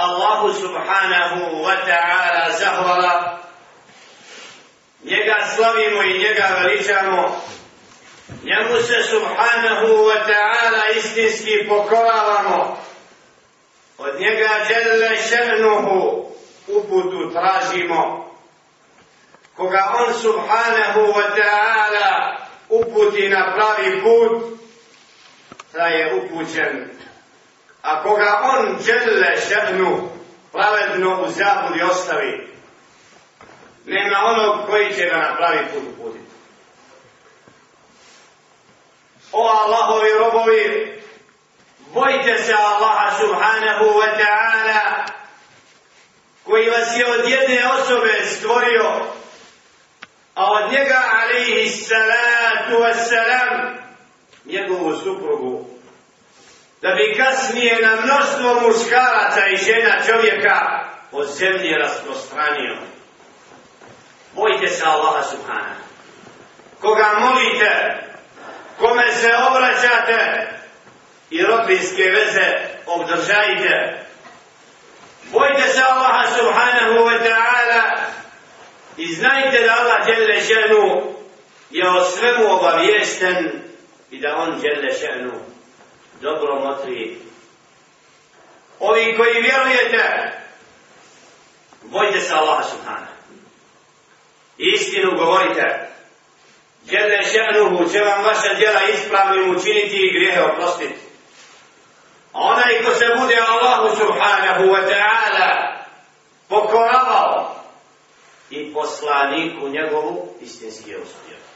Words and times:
Allahu 0.00 0.56
subhanahu 0.56 1.60
wa 1.60 1.76
ta'ala 1.84 2.56
zahvala. 2.56 3.44
Njega 5.04 5.36
slavimo 5.56 6.02
i 6.02 6.18
njega 6.18 6.56
veličamo. 6.60 7.36
Njemu 8.44 8.80
se 8.82 9.02
subhanahu 9.02 9.86
wa 10.08 10.18
ta'ala 10.24 10.96
istinski 10.96 11.68
pokoravamo. 11.68 12.78
Od 13.98 14.20
njega 14.20 14.48
djelle 14.68 15.16
še'nuhu 15.28 16.24
uputu 16.68 17.32
tražimo. 17.32 18.32
Koga 19.56 19.94
on 20.00 20.14
subhanahu 20.14 21.00
wa 21.12 21.26
ta'ala 21.36 22.36
uputi 22.68 23.28
na 23.28 23.52
pravi 23.54 24.00
put, 24.02 24.60
da 25.72 25.84
je 25.84 26.14
upućen. 26.14 26.90
A 27.82 28.02
koga 28.02 28.40
on 28.42 28.76
djelle 28.84 29.36
šehnu 29.48 30.08
pravedno 30.52 31.22
u 31.22 31.28
zabudi 31.28 31.82
ostavi, 31.82 32.50
nema 33.86 34.18
onog 34.24 34.66
koji 34.66 34.94
će 34.94 35.04
ga 35.04 35.16
na 35.16 35.36
pravi 35.36 35.58
put 35.74 35.82
uputiti. 35.92 36.30
O 39.32 39.48
Allahovi 39.48 40.10
robovi, 40.18 41.02
bojte 41.94 42.38
se 42.38 42.54
Allaha 42.54 43.18
subhanahu 43.18 43.84
wa 43.84 44.18
ta'ala, 44.18 45.04
koji 46.44 46.70
vas 46.70 46.98
je 46.98 47.06
od 47.12 47.28
jedne 47.28 47.72
osobe 47.72 48.24
stvorio, 48.26 48.90
a 50.34 50.52
od 50.52 50.72
njega, 50.72 51.02
alaihi 51.22 51.70
salatu 51.70 52.82
wassalam, 52.82 53.76
njegovu 54.44 54.96
suprugu, 54.96 55.79
da 56.82 56.88
bi 56.90 57.16
kasnije 57.16 57.78
na 57.82 57.96
mnoštvo 58.04 58.68
muškaraca 58.68 59.46
i 59.52 59.56
žena 59.56 59.94
čovjeka 60.06 60.84
od 61.12 61.28
zemlje 61.28 61.78
rasprostranio. 61.78 62.76
Bojte 64.34 64.66
se 64.66 64.84
Allaha 64.84 65.22
subhanahu. 65.22 65.80
Koga 66.80 67.06
molite, 67.20 68.02
kome 68.78 69.12
se 69.12 69.30
obraćate 69.50 70.48
i 71.30 71.42
rodbinske 71.42 72.02
veze 72.02 72.46
obdržajte. 72.86 74.04
Bojte 75.32 75.68
se 75.68 75.82
Allaha 75.82 76.26
subhanahu 76.36 77.04
wa 77.04 77.18
ta'ala 77.18 77.82
i 78.96 79.14
znajte 79.14 79.62
da 79.66 79.76
Allah 79.80 80.06
djelje 80.06 80.40
šenu 80.40 81.14
je 81.70 81.90
o 81.90 82.04
svemu 82.04 82.54
obavijesten 82.54 83.62
i 84.10 84.20
da 84.20 84.36
on 84.36 84.60
djelje 84.60 84.92
šenu 84.92 85.32
dobro 86.20 86.60
motri. 86.60 87.18
Ovi 88.80 89.16
koji 89.16 89.42
vjerujete, 89.42 90.32
bojte 91.82 92.20
se 92.20 92.34
Allaha 92.34 92.62
subhanahu. 92.62 93.12
Istinu 94.58 95.18
govorite. 95.18 95.90
Jelle 96.86 97.18
še'nuhu 97.32 97.92
će 97.92 97.98
vam 97.98 98.24
vaša 98.24 98.54
djela 98.54 98.80
ispravnim 98.94 99.56
učiniti 99.56 99.96
i 99.96 100.12
grijehe 100.12 100.42
oprostiti. 100.42 101.00
A 102.32 102.38
onaj 102.38 102.82
ko 102.84 102.94
se 102.94 103.06
bude 103.20 103.36
Allahu 103.48 103.96
subhanahu 103.96 104.64
wa 104.64 104.80
ta'ala 104.88 105.76
pokoravao 106.48 107.56
i 108.50 108.74
poslaniku 108.74 109.68
njegovu 109.68 110.34
istinski 110.40 110.90
je 110.90 110.98
uspio. 110.98 111.49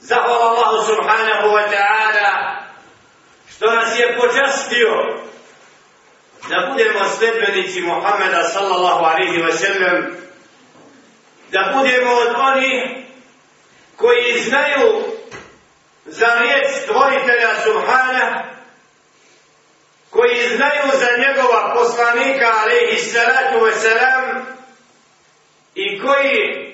Zahvala 0.00 0.44
Allahu 0.44 0.86
subhanahu 0.86 1.48
wa 1.50 1.64
ta'ala 1.70 2.62
što 3.50 3.66
nas 3.74 3.98
je 3.98 4.18
počastio 4.20 4.90
da 6.48 6.70
budemo 6.70 7.08
sledbenici 7.18 7.80
Muhammeda 7.80 8.42
sallallahu 8.42 9.04
alaihi 9.04 9.42
wa 9.42 9.52
sallam 9.52 10.16
da 11.52 11.72
budemo 11.76 12.12
od 12.12 12.34
onih 12.36 12.82
koji 13.96 14.40
znaju 14.40 15.04
za 16.06 16.26
riječ 16.40 16.66
stvoritelja 16.82 17.54
Subhana, 17.64 18.44
koji 20.10 20.56
znaju 20.56 20.90
za 20.98 21.08
njegova 21.18 21.74
poslanika, 21.74 22.52
alaihi 22.62 22.98
salatu 22.98 23.58
wasalam, 23.58 24.44
i 25.74 26.00
koji 26.00 26.67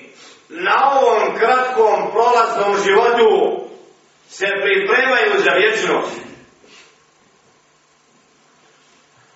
na 0.48 0.90
ovom 1.00 1.38
kratkom 1.38 2.10
prolaznom 2.12 2.76
životu 2.84 3.60
se 4.28 4.46
pripremaju 4.46 5.42
za 5.42 5.50
vječnost. 5.50 6.16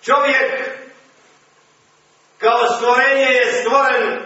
Čovjek 0.03 0.69
kao 2.37 2.67
stvorenje 2.67 3.25
je 3.25 3.53
stvoren 3.53 4.19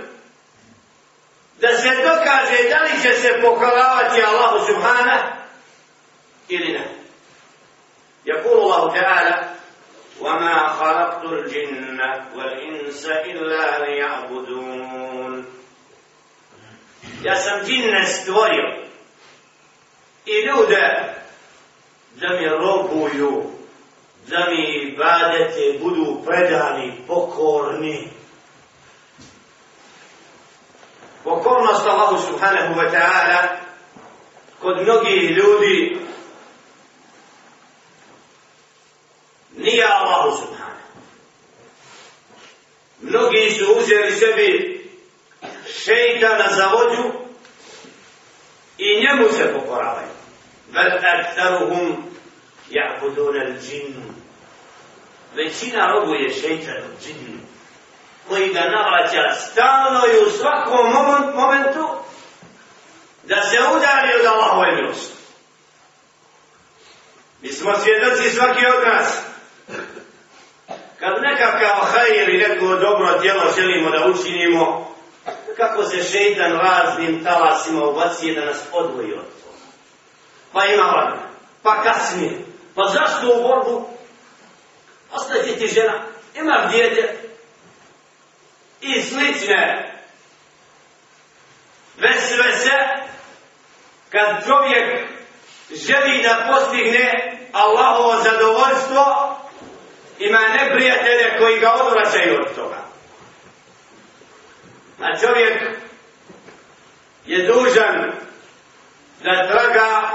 da 1.62 1.78
se 1.78 1.90
dokaže 1.90 2.70
da 2.70 2.84
li 2.84 3.02
će 3.02 3.14
se 3.14 3.42
pokoravati 3.42 4.24
Allahu 4.24 4.66
subhana 4.66 5.36
ili 6.50 6.74
ne. 6.74 7.00
يقول 8.26 8.58
الله 8.58 8.94
تعالى 9.02 9.50
وما 10.22 10.68
خلقت 10.68 11.24
الجن 11.24 12.02
والإنس 12.36 13.06
إلا 13.06 13.86
ليعبدون 13.86 15.53
Ja 17.23 17.37
sam 17.37 17.67
džinne 17.67 18.07
stvorio 18.07 18.85
i 20.27 20.33
ljude 20.47 21.15
da 22.15 22.29
mi 22.29 22.49
robuju, 22.49 23.43
da 24.27 24.47
mi 24.51 24.89
ibadete 24.89 25.79
budu 25.83 26.23
predani, 26.27 26.93
pokorni. 27.07 28.09
Pokornost 31.25 31.87
Allahu 31.87 32.19
subhanahu 32.19 32.75
wa 32.75 32.91
ta'ala 32.91 33.49
kod 34.61 34.83
mnogih 34.83 35.31
ljudi 35.31 35.97
nije 39.57 39.85
Allahu 39.85 40.37
subhanahu. 40.37 40.65
Mnogi 43.01 43.51
su 43.51 43.65
uzeli 43.79 44.13
sebi 44.13 44.64
šeitana 45.85 46.45
za 46.57 46.67
vođu 46.67 47.13
i 48.79 49.01
njemu 49.01 49.33
se 49.33 49.53
pokoravaju. 49.53 50.15
Vel 50.73 50.99
aktaruhum 51.21 52.05
ja'budun 52.71 53.41
al 53.47 53.53
džin. 53.61 53.95
Većina 55.35 55.87
robu 55.87 56.15
je 56.15 56.31
džinnu 57.03 57.39
koji 58.29 58.53
ga 58.53 58.61
navraća 58.61 59.35
stalno 59.35 60.01
i 60.07 60.27
u 60.27 60.31
svakom 60.31 60.93
momentu 61.35 61.89
da 63.23 63.43
se 63.43 63.59
udari 63.77 64.21
od 64.21 64.27
Allahove 64.27 64.73
milosti. 64.77 65.15
Mi 67.43 67.53
smo 67.53 67.73
svjedoci 67.79 68.31
svaki 68.31 68.67
od 68.67 68.87
nas. 68.87 69.21
Kad 70.99 71.13
nekakav 71.23 71.77
hajir 71.93 72.29
ili 72.29 72.39
neko 72.39 72.67
dobro 72.67 73.19
djelo 73.19 73.53
želimo 73.57 73.91
da 73.91 74.07
učinimo, 74.07 74.94
kako 75.57 75.85
se 75.85 76.03
šeitan 76.03 76.53
raznim 76.53 77.25
talasima 77.25 77.85
ubacije 77.85 78.35
da 78.35 78.45
nas 78.45 78.63
odvoji 78.73 79.13
od 79.13 79.25
toga. 79.25 79.65
Pa 80.53 80.65
ima 80.65 80.83
vremena, 80.85 81.29
pa 81.63 81.83
kasnije, 81.83 82.39
pa 82.75 82.83
zašto 82.87 83.39
u 83.39 83.43
borbu? 83.43 83.89
Ostaje 85.13 85.57
ti 85.59 85.67
žena, 85.67 85.93
ima 86.35 86.69
djete, 86.71 87.19
i 88.81 89.03
slične 89.03 89.93
vesvese 91.99 92.79
kad 94.11 94.45
čovjek 94.47 95.09
želi 95.71 96.23
da 96.23 96.53
postigne 96.53 97.39
Allahovo 97.53 98.23
zadovoljstvo 98.23 99.37
ima 100.19 100.39
neprijatelje 100.39 101.39
koji 101.39 101.61
ga 101.61 101.73
odvraćaju 101.73 102.39
od 102.41 102.55
toga. 102.55 102.84
A 105.05 105.19
čovjek 105.19 105.63
je 107.27 107.47
dužan 107.47 108.13
da 109.23 109.49
traga 109.49 110.11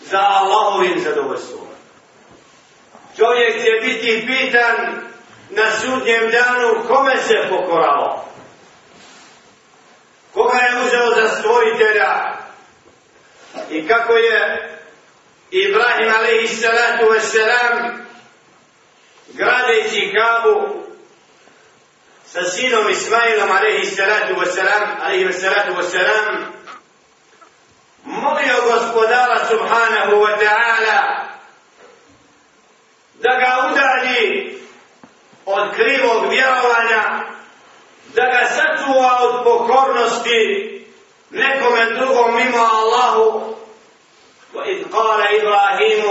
za 0.00 0.18
Allahovim 0.18 1.00
zadovoljstvom. 1.00 1.66
Čovjek 3.16 3.64
će 3.64 3.70
biti 3.82 4.26
pitan 4.26 4.76
na 5.50 5.70
sudnjem 5.80 6.30
danu 6.30 6.88
kome 6.88 7.16
se 7.16 7.34
pokorao? 7.48 8.24
Koga 10.34 10.58
je 10.58 10.86
uzeo 10.86 11.14
za 11.14 11.28
stvoritelja? 11.28 12.36
I 13.70 13.88
kako 13.88 14.12
je 14.12 14.68
Ibrahim 15.50 16.14
alaihi 16.18 16.46
salatu 16.46 17.04
wassalam 17.04 17.92
gradeći 19.28 20.12
kabu 20.14 20.91
sa 22.31 22.43
sinom 22.43 22.89
Ismailom 22.89 23.51
alaihi 23.51 23.85
salatu 23.85 24.35
wassalam 24.39 24.83
alaihi 25.01 25.33
salatu 25.33 25.73
wassalam 25.75 26.53
molio 28.05 28.57
gospodara 28.67 29.45
subhanahu 29.47 30.21
wa 30.21 30.33
ta'ala 30.37 30.99
da 33.23 33.31
ga 33.39 33.51
udalji 33.71 34.57
od 35.45 35.75
krivog 35.75 36.29
vjerovanja, 36.29 37.03
da 38.15 38.23
ga 38.25 38.43
sačuva 38.55 39.17
od 39.21 39.43
pokornosti 39.43 40.41
nekome 41.31 41.85
drugom 41.85 42.35
mimo 42.35 42.57
Allahu. 42.57 43.57
وإذ 44.53 44.83
قال 44.91 45.21
إبراهيم 45.21 46.03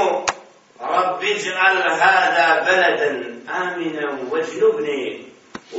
رب 0.81 1.25
اجعل 1.25 1.77
هذا 1.77 2.49
بلدا 2.67 3.11
آمنا 3.50 4.19
واجنبني 4.31 5.23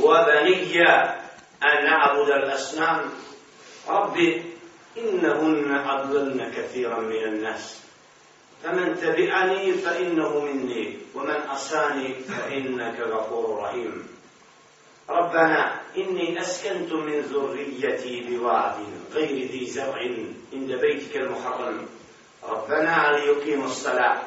وبني 0.01 0.81
أن 1.63 1.85
نعبد 1.85 2.29
الأصنام. 2.29 3.09
رب 3.87 4.17
إنهن 4.97 5.75
أضللن 5.87 6.51
كثيرا 6.57 6.99
من 6.99 7.23
الناس. 7.23 7.79
فمن 8.63 8.95
تبعني 9.01 9.73
فإنه 9.73 10.39
مني 10.39 10.97
ومن 11.15 11.35
أصاني 11.35 12.13
فإنك 12.13 12.99
غفور 12.99 13.59
رحيم. 13.63 14.07
ربنا 15.09 15.81
إني 15.97 16.41
أسكنت 16.41 16.93
من 16.93 17.19
ذريتي 17.19 18.21
بواد 18.29 18.75
غير 19.13 19.51
ذي 19.51 19.65
زرع 19.65 19.99
عند 20.53 20.71
بيتك 20.71 21.17
المحرم. 21.17 21.85
ربنا 22.43 23.11
ليقيموا 23.11 23.65
الصلاة. 23.65 24.21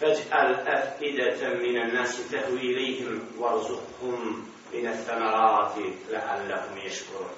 فاجعل 0.00 0.54
أفئدة 0.54 1.48
من 1.48 1.82
الناس 1.82 2.30
تهوي 2.30 2.60
إليهم 2.60 3.20
وارزقهم. 3.38 4.48
من 4.73 4.87
الثمرات 4.87 5.73
لعلهم 6.09 6.77
يشكرون 6.77 7.35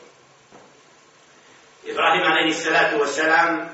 إبراهيم 1.87 2.23
عليه 2.23 2.49
الصلاة 2.49 2.97
والسلام 2.97 3.69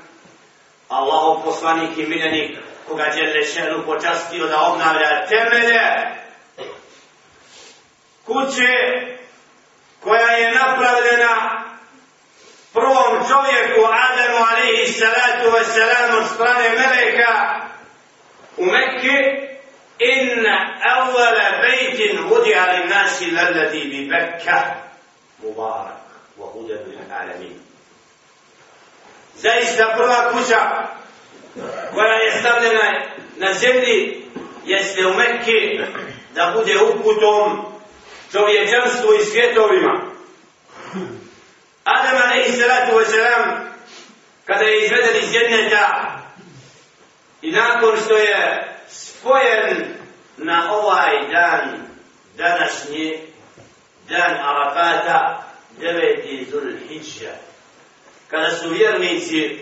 Allahov 0.90 1.44
poslanik 1.44 1.98
i 1.98 2.06
miljenik 2.06 2.58
koga 2.88 3.04
je 3.04 3.32
Lešenu 3.34 3.84
počastio 3.86 4.46
da 4.46 4.60
obnavlja 4.60 5.26
temelje 5.26 5.80
kuće 8.24 8.72
koja 10.00 10.30
je 10.30 10.54
napravljena 10.54 11.64
prvom 12.72 13.28
čovjeku 13.28 13.80
Adamu 14.10 14.38
alaihi 14.50 14.92
salatu 14.92 15.50
wa 15.56 15.64
salam 15.64 16.22
od 16.22 16.28
strane 16.34 16.68
Meleka 16.68 17.60
u 18.56 18.64
Mekke 18.64 19.47
إن 20.02 20.46
أول 20.82 21.36
بيت 21.60 22.20
وضع 22.20 22.72
للناس 22.72 23.22
الذي 23.22 23.82
ببكة 23.84 24.74
مبارك 25.42 25.96
وهدى 26.38 26.72
للعالمين 26.72 27.60
zaista 29.36 29.94
prva 29.96 30.30
kuća 30.32 30.88
koja 31.94 32.14
je 32.14 32.32
stavljena 32.40 33.02
na 33.36 33.52
zemlji 33.52 34.24
jeste 34.64 35.06
u 35.06 35.14
Mekke 35.14 35.86
da 36.34 36.52
bude 36.56 36.78
uputom 36.78 37.64
čovječanstvu 38.32 39.14
i 39.14 39.24
svjetovima. 39.24 40.00
Adam 41.84 42.22
alaihi 42.22 42.52
salatu 42.52 42.96
wa 42.96 43.04
salam 43.04 43.74
kada 44.44 44.64
je 44.64 44.84
izveden 44.84 45.16
iz 45.22 45.34
jedneta 45.34 46.18
i 47.42 47.50
nakon 47.50 47.96
što 48.04 48.16
je 48.16 48.67
spojen 48.89 49.85
na 50.37 50.73
ovaj 50.73 51.27
dan 51.31 51.87
današnji 52.37 53.17
dan 54.09 54.31
Arafata 54.31 55.43
deveti 55.79 56.47
Zulhidža 56.51 57.31
kada 58.27 58.51
su 58.51 58.69
vjernici 58.69 59.59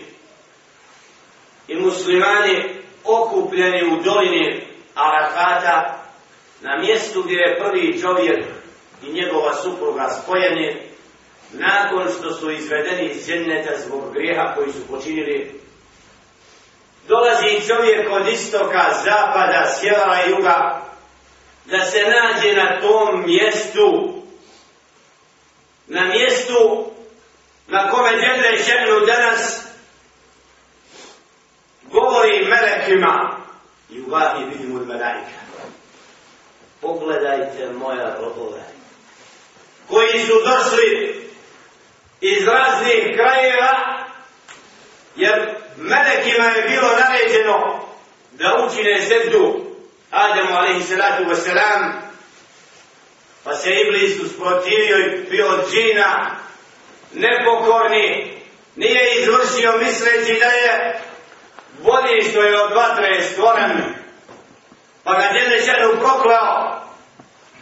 i 1.68 1.74
muslimani 1.74 2.64
okupljeni 3.04 3.92
u 3.92 4.02
dolini 4.02 4.66
Arafata 4.94 6.04
na 6.60 6.78
mjestu 6.78 7.22
gdje 7.22 7.36
je 7.36 7.58
prvi 7.58 8.00
čovjek 8.00 8.44
i 9.02 9.12
njegova 9.12 9.54
supruga 9.54 10.08
spojeni 10.22 10.76
nakon 11.52 12.06
što 12.18 12.34
su 12.34 12.50
izvedeni 12.50 13.10
iz 13.10 13.26
dženneta 13.26 13.70
zbog 13.86 14.12
grijeha 14.12 14.54
koji 14.54 14.72
su 14.72 14.86
počinili 14.90 15.60
dolazi 17.08 17.66
čovjek 17.68 18.12
od 18.12 18.28
istoka, 18.28 18.84
zapada, 19.04 19.74
sjevera 19.78 20.24
i 20.26 20.30
juga 20.30 20.80
da 21.64 21.84
se 21.84 21.98
nađe 21.98 22.52
na 22.52 22.80
tom 22.80 23.24
mjestu 23.26 24.14
na 25.86 26.04
mjestu 26.04 26.90
na 27.68 27.90
kome 27.90 28.10
djede 28.10 28.62
ženu 28.64 29.06
danas 29.06 29.62
govori 31.92 32.46
melekima. 32.48 33.38
I 33.90 34.00
uvahi 34.00 34.44
vidim 34.44 34.76
od 34.76 34.86
melajka 34.86 35.38
pogledajte 36.80 37.70
moja 37.72 38.16
robove 38.20 38.62
koji 39.88 40.18
su 40.18 40.32
došli 40.32 41.20
iz 42.20 42.46
raznih 42.46 43.16
krajeva 43.16 43.97
jer 45.18 45.54
melekima 45.76 46.44
je 46.44 46.68
bilo 46.68 46.88
naređeno 47.00 47.84
da 48.32 48.66
učine 48.66 49.00
seždu 49.00 49.64
Adamu 50.10 50.56
alaihi 50.56 50.82
salatu 50.82 51.24
wasalam 51.24 51.92
pa 53.44 53.54
se 53.54 53.70
Iblis 53.70 54.20
usprotivio 54.20 54.98
i 54.98 55.30
bio 55.30 55.48
od 55.48 55.70
džina 55.70 56.36
nepokorni 57.14 58.34
nije 58.76 59.20
izvršio 59.20 59.78
misleći 59.78 60.40
da 60.40 60.46
je 60.46 61.00
bolji 61.82 62.30
što 62.30 62.42
je 62.42 62.62
od 62.62 62.72
vatre 62.72 63.22
stvoren 63.22 63.82
pa 65.04 65.12
ga 65.12 65.28
djede 65.32 65.64
ženu 65.64 66.00
proklao 66.00 66.82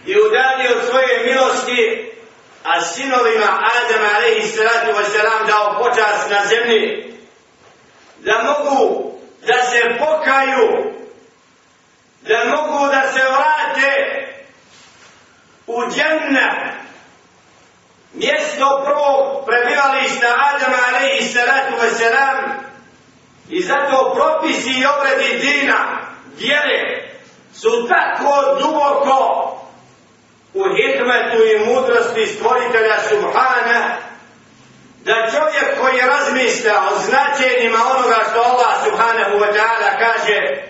i 0.07 0.21
udalio 0.21 0.77
od 0.77 0.89
svoje 0.89 1.25
milosti 1.25 2.13
a 2.65 2.81
sinovima 2.81 3.47
Adama 3.47 4.09
alaihi 4.17 4.49
salatu 4.49 4.91
wasalam 4.99 5.47
dao 5.47 5.79
počas 5.83 6.31
na 6.31 6.47
zemlji 6.47 7.06
da 8.19 8.43
mogu 8.43 9.13
da 9.47 9.63
se 9.63 9.99
pokaju, 9.99 10.93
da 12.21 12.45
mogu 12.45 12.87
da 12.87 13.03
se 13.13 13.21
vrate 13.25 14.27
u 15.67 15.83
džennet, 15.91 16.77
mjesto 18.13 18.83
prvog 18.85 19.47
prebivališta 19.47 20.27
Adama 20.55 20.79
alaihi 20.89 21.29
salatu 21.29 21.75
wasalam 21.83 22.67
i 23.49 23.63
zato 23.63 24.15
propisi 24.15 24.71
i 24.71 24.87
obredi 24.87 25.39
dina, 25.39 25.99
vjere, 26.39 27.09
su 27.55 27.89
tako 27.89 28.59
duboko 28.61 29.53
u 30.55 30.63
hikmetu 30.77 31.45
i 31.45 31.67
mudrosti 31.67 32.27
stvoritelja 32.27 32.97
Subhana 33.09 33.97
da 35.05 35.31
čovjek 35.31 35.56
koji 35.87 36.01
razmišlja 36.01 36.75
o 36.93 36.99
značenjima 36.99 37.79
onoga 37.97 38.17
što 38.31 38.41
Allah 38.41 38.85
subhanahu 38.85 39.39
wa 39.39 39.51
ta'ala 39.57 39.99
kaže 39.99 40.63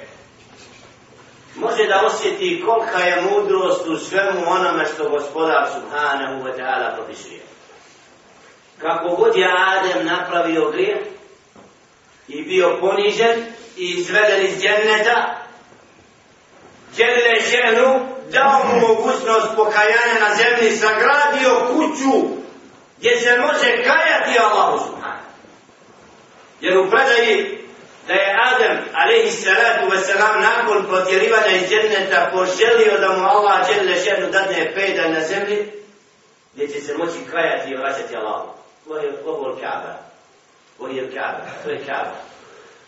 može 1.55 1.85
da 1.85 2.03
osjeti 2.07 2.63
kolika 2.67 2.99
je 2.99 3.23
mudrost 3.23 3.87
u 3.87 3.99
svemu 3.99 4.41
onome 4.47 4.85
što 4.95 5.09
gospodar 5.09 5.69
subhanahu 5.75 6.45
wa 6.45 6.57
ta'ala 6.59 6.95
propisuje. 6.95 7.41
Kako 8.79 9.17
god 9.17 9.37
je 9.37 9.49
Adem 9.67 10.07
napravio 10.07 10.71
grijeh 10.71 10.99
i 12.29 12.43
bio 12.43 12.79
ponižen 12.81 13.45
i 13.77 13.85
izveden 13.91 14.47
iz 14.47 14.59
djenneta, 14.59 15.37
Đele 16.97 17.41
ženu 17.51 18.07
dao 18.33 18.65
mu 18.65 18.89
mogućnost 18.89 19.57
pokajanja 19.57 20.29
na 20.29 20.35
zemlji, 20.35 20.77
sagradio 20.77 21.67
kuću 21.73 22.37
gdje 22.99 23.21
se 23.21 23.39
može 23.39 23.85
kajati 23.85 24.39
Allahu. 24.39 24.96
Jer 26.61 26.79
u 26.79 26.91
predaji 26.91 27.59
da 28.07 28.13
je 28.15 28.37
Adam 28.53 28.77
alaihi 28.95 29.31
salatu 29.31 29.87
wasalam 29.91 30.41
nakon 30.41 30.87
potjerivanja 30.91 31.57
iz 31.57 31.69
dženneta 31.71 32.31
poželio 32.33 32.99
da 33.01 33.09
mu 33.09 33.25
Allah 33.25 33.67
dželle 33.69 33.97
šenu 34.05 34.31
dadne 34.31 34.75
pejda 34.75 35.09
na 35.09 35.21
zemlji 35.21 35.73
gdje 36.55 36.69
će 36.69 36.81
se 36.81 36.95
moći 36.95 37.19
kajati 37.31 37.71
i 37.71 37.77
vraćati 37.77 38.17
Allahu. 38.17 38.49
Ovo 38.87 38.99
je 38.99 39.13
ovo 39.27 39.59
Kaaba. 39.61 39.99
Ovo 40.79 40.89
je 40.89 41.11
Kaaba. 41.15 41.41
To 41.65 41.71
je 41.71 41.85
Kaaba. 41.87 42.17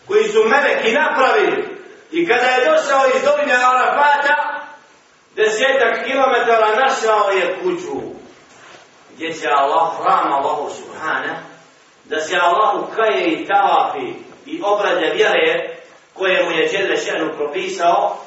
Koji 0.07 0.23
su 0.23 0.43
meleki 0.43 0.91
napravili 0.91 1.77
i 2.11 2.27
kada 2.27 2.45
je 2.45 2.65
došao 2.65 3.05
iz 3.15 3.21
doline 3.23 3.53
Arafata 3.53 4.35
desetak 5.35 6.05
kilometara 6.05 6.75
našao 6.75 7.29
je 7.29 7.57
kuću 7.63 8.01
gdje 9.15 9.33
će 9.33 9.47
Allah, 9.47 9.91
hram 9.97 10.33
Allahu 10.33 10.69
subhanahu 10.75 11.48
da 12.09 12.21
se 12.21 12.37
Allahu 12.41 12.87
kaje 12.95 13.25
i 13.25 13.47
tavafi 13.47 14.13
i 14.45 14.61
obrade 14.63 15.11
vjere 15.15 15.75
koje 16.13 16.43
mu 16.43 16.51
je 16.51 16.67
Đele 16.67 16.97
Šenu 16.97 17.29
propisao, 17.37 18.17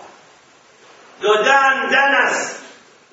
do 1.20 1.34
dan 1.34 1.90
danas 1.90 2.56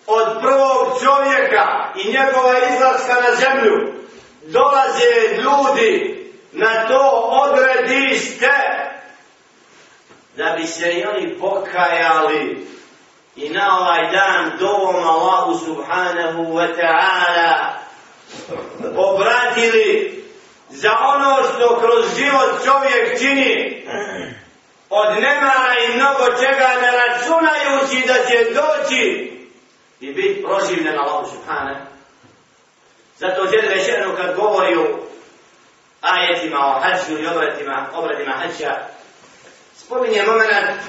od 0.07 0.41
prvog 0.41 1.01
čovjeka 1.03 1.93
i 1.95 2.11
njegova 2.11 2.53
izlaska 2.73 3.13
na 3.13 3.35
zemlju 3.35 3.93
dolaze 4.41 5.41
ljudi 5.41 6.19
na 6.51 6.87
to 6.87 7.09
odredište 7.43 8.51
da 10.37 10.55
bi 10.57 10.67
se 10.67 10.91
i 10.91 11.05
oni 11.05 11.39
pokajali. 11.39 12.67
I 13.35 13.49
na 13.49 13.79
ovaj 13.79 14.11
dan 14.11 14.51
dovom 14.59 14.95
Allahu 14.95 15.65
subhanahu 15.65 16.43
wa 16.43 16.67
ta'ala 16.75 17.73
obratili 18.95 20.18
za 20.70 20.90
ono 21.00 21.36
što 21.42 21.80
kroz 21.80 22.16
život 22.16 22.64
čovjek 22.64 23.18
čini 23.18 23.84
od 24.90 25.12
nemara 25.12 25.74
i 25.84 25.96
mnogo 25.96 26.24
čega 26.24 26.68
ne 26.80 26.90
računajući 26.90 28.06
da 28.06 28.14
će 28.14 28.54
doći 28.54 29.32
i 30.00 30.12
biti 30.12 30.42
proživljen 30.42 30.98
Allahu 30.98 31.30
subhanahu 31.30 31.80
Zato 33.18 33.46
žele 33.46 33.74
večerno 33.74 34.16
kad 34.16 34.36
govori 34.36 34.76
o 34.76 34.98
ajetima, 36.00 36.58
o 36.66 36.80
hađu 36.80 37.22
i 37.22 37.26
obratima, 37.26 37.86
obratima 37.94 38.32
hađa, 38.32 38.76
spominje 39.76 40.22
moment 40.22 40.80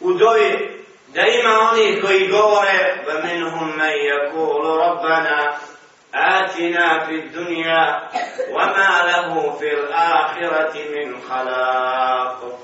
u 0.00 0.12
dovi 0.12 0.80
da 1.08 1.20
ima 1.20 1.70
oni 1.72 2.00
koji 2.00 2.28
govore 2.28 3.04
وَمِنْهُمْ 3.06 3.76
مَنْ 3.76 3.92
يَقُولُ 4.10 4.64
رَبَّنَا 4.78 5.58
آتنا 6.15 7.05
في 7.05 7.11
الدنيا 7.11 8.09
وما 8.51 8.91
له 9.05 9.51
في 9.59 9.73
الآخرة 9.73 10.73
من 10.95 11.21
خلاق. 11.21 12.59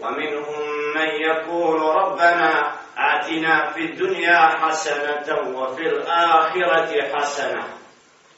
ومنهم 0.00 0.60
من 0.94 1.08
يقول 1.08 1.80
ربنا 1.80 2.72
آتنا 2.98 3.70
في 3.70 3.80
الدنيا 3.80 4.38
حسنة 4.38 5.58
وفي 5.58 5.82
الآخرة 5.82 7.16
حسنة 7.16 7.64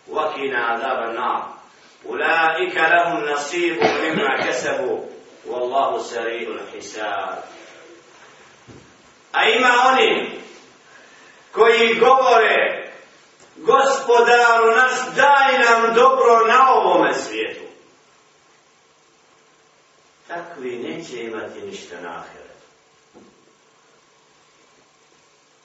وقنا 0.08 0.58
عذاب 0.64 1.10
النار. 1.10 1.54
أولئك 2.06 2.76
لهم 2.76 3.24
نصيب 3.24 3.82
مما 3.82 4.36
كسبوا. 4.36 5.00
والله 5.46 5.98
سريع 5.98 6.48
الحساب. 6.48 7.44
A 9.32 9.48
ima 9.48 9.68
oni 9.92 10.30
koji 11.52 11.94
govore 11.94 12.83
gospodaru 13.56 14.76
naš 14.76 15.14
daj 15.16 15.58
nam 15.58 15.94
dobro 15.94 16.46
na 16.46 16.74
ovome 16.74 17.14
svijetu. 17.14 17.64
Takvi 20.28 20.78
neće 20.78 21.22
imati 21.22 21.60
ništa 21.60 21.94
na 22.02 22.08
ahiretu. 22.08 22.44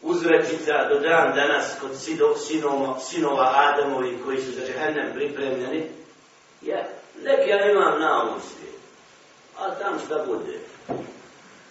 Uzrečica 0.01 0.73
do 0.89 0.99
dan 0.99 1.35
danas 1.35 1.65
kod 1.81 1.91
sinova, 2.47 2.99
sinova 2.99 3.53
Adamovi 3.55 4.19
koji 4.25 4.41
su 4.41 4.51
za 4.51 4.65
džehennem 4.65 5.13
pripremljeni, 5.13 5.91
je, 6.61 6.89
nek 7.23 7.47
ja 7.47 7.71
imam 7.71 7.99
na 7.99 8.21
ovom 8.21 8.39
svijetu, 8.41 8.79
a 9.59 9.75
tam 9.75 9.99
šta 10.05 10.25
bude. 10.27 10.59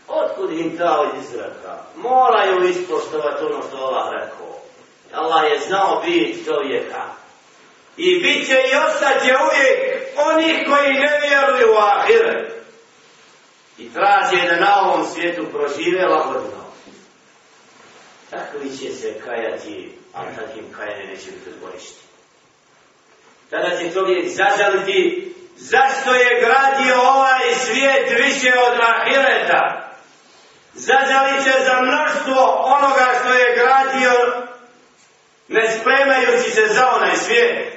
Otkud 0.08 0.52
im 0.52 0.78
ta 0.78 1.12
izraka? 1.20 1.78
Moraju 1.96 2.68
ispoštovati 2.68 3.44
ono 3.44 3.62
što 3.68 3.76
Allah 3.76 4.12
rekao. 4.12 4.67
Allah 5.12 5.52
je 5.52 5.58
znao 5.58 6.02
bit 6.06 6.44
čovjeka. 6.44 7.02
I 7.96 8.20
bit 8.22 8.46
će 8.46 8.54
i 8.54 8.76
ostaće 8.88 9.34
uvijek 9.44 10.04
onih 10.16 10.66
koji 10.68 10.92
ne 10.92 11.20
vjeruju 11.28 11.74
u 11.74 11.78
ahire. 11.78 12.50
I 13.78 13.92
traže 13.92 14.46
da 14.48 14.56
na 14.56 14.82
ovom 14.82 15.06
svijetu 15.06 15.46
prožive 15.52 16.06
lagodno. 16.06 16.64
Takvi 18.30 18.76
će 18.76 18.94
se 18.94 19.20
kajati, 19.24 19.92
a 20.14 20.24
takim 20.24 20.72
kajane 20.76 21.06
neće 21.06 21.30
biti 21.30 21.50
odborišti. 21.50 22.02
Tada 23.50 23.78
će 23.78 23.92
čovjek 23.92 24.28
zažaliti 24.28 25.34
zašto 25.56 26.14
je 26.14 26.40
gradio 26.40 26.94
ovaj 27.00 27.54
svijet 27.54 28.24
više 28.24 28.52
od 28.66 28.80
ahireta. 28.80 29.90
Zažalit 30.74 31.44
će 31.44 31.52
za 31.64 31.80
mnoštvo 31.80 32.62
onoga 32.64 33.06
što 33.20 33.32
je 33.32 33.56
gradio 33.56 34.47
ne 35.48 35.70
spremajući 35.70 36.50
se 36.50 36.74
za 36.74 36.90
onaj 36.96 37.16
svijet 37.16 37.74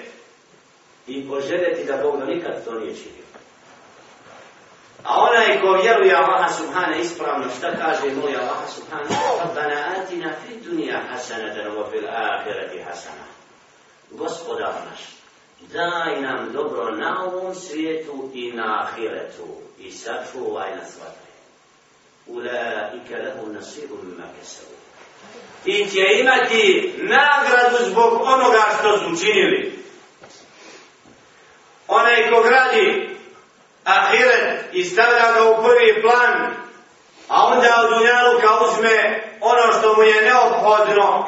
i 1.08 1.30
poželjeti 1.30 1.84
da 1.84 1.98
Bog 1.98 2.24
nikad 2.28 2.66
to 2.66 2.72
nije 2.72 2.96
činio. 2.96 3.22
A 5.04 5.22
onaj 5.22 5.62
ko 5.62 5.82
vjeruje 5.84 6.16
Allaha 6.16 6.54
subhana 6.54 6.96
ispravno, 6.96 7.46
šta 7.58 7.72
kaže 7.72 8.16
moli 8.16 8.36
Allaha 8.36 8.68
subhana? 8.68 9.06
Rabbana 9.44 9.96
atina 9.98 10.34
fi 10.48 10.70
dunija 10.70 11.02
hasanatan 11.10 11.72
wa 11.78 11.92
fil 11.92 12.08
ahirati 12.10 12.80
hasana. 12.80 13.26
Gospodar 14.12 14.74
naš, 14.90 15.02
daj 15.74 16.22
nam 16.22 16.54
dobro 16.54 16.92
na 16.92 17.26
ovom 17.26 17.56
svijetu 17.56 18.32
i 18.34 18.52
na 18.52 18.84
ahiretu 18.84 19.48
i 19.80 19.92
sačuvaj 19.92 20.76
nas 20.76 20.98
vatre. 21.00 21.32
Ulaika 22.28 23.18
lahu 23.18 23.54
nasibu 23.54 23.98
mima 24.04 24.24
kesavu 24.40 24.81
i 25.66 25.90
će 25.90 26.02
imati 26.20 26.94
nagradu 26.98 27.86
zbog 27.86 28.22
onoga 28.22 28.64
što 28.80 28.98
su 28.98 29.06
učinili. 29.14 29.84
Onaj 31.88 32.30
ko 32.32 32.42
gradi 32.42 33.10
ahiret 33.84 34.66
i 34.74 34.84
stavlja 34.84 35.32
ga 35.36 35.50
u 35.50 35.64
prvi 35.64 36.02
plan, 36.02 36.56
a 37.28 37.46
onda 37.46 37.68
od 37.84 38.02
unjaluka 38.02 38.48
uzme 38.66 39.24
ono 39.42 39.74
što 39.80 39.96
mu 39.96 40.04
je 40.04 40.22
neophodno 40.22 41.28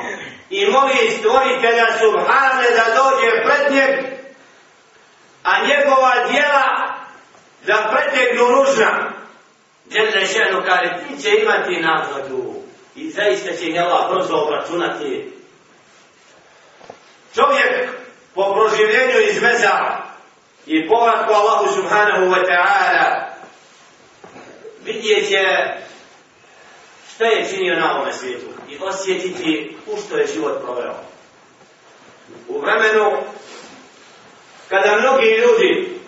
i 0.50 0.65
moli 0.65 1.12
stvoritelja 1.19 1.85
Subhane 2.00 2.69
da 2.69 2.95
dođe 2.95 3.43
pred 3.43 3.71
njeg, 3.71 4.05
a 5.43 5.65
njegova 5.67 6.12
dijela 6.31 6.93
da 7.65 7.91
pretegnu 7.93 8.47
ružna. 8.47 9.12
Djelne 9.85 10.25
ženu 10.25 10.62
kaže, 10.65 10.93
ti 11.07 11.23
će 11.23 11.29
imati 11.29 11.81
nagradu 11.81 12.62
i 12.95 13.09
zaista 13.09 13.55
će 13.55 13.71
njela 13.71 14.12
brzo 14.13 14.35
obračunati. 14.35 15.31
Čovjek 17.35 17.89
po 18.33 18.53
proživljenju 18.53 19.19
iz 19.29 19.41
mezara 19.41 20.03
i 20.65 20.88
povratku 20.88 21.33
Allahu 21.33 21.75
subhanahu 21.75 22.25
wa 22.25 22.45
ta'ala 22.47 23.33
vidjet 24.85 25.29
će 25.29 25.43
šta 27.15 27.25
je 27.25 27.50
činio 27.50 27.79
na 27.79 27.95
ovome 27.95 28.13
svijetu 28.13 28.45
i 28.69 28.77
osjetiti 28.81 29.77
u 29.88 29.97
što 29.97 30.17
je 30.17 30.27
život 30.33 30.62
proveo. 30.63 30.95
U 32.47 32.59
vremenu 32.59 33.12
kada 34.69 35.00
mnogi 35.00 35.25
ljudi 35.25 36.00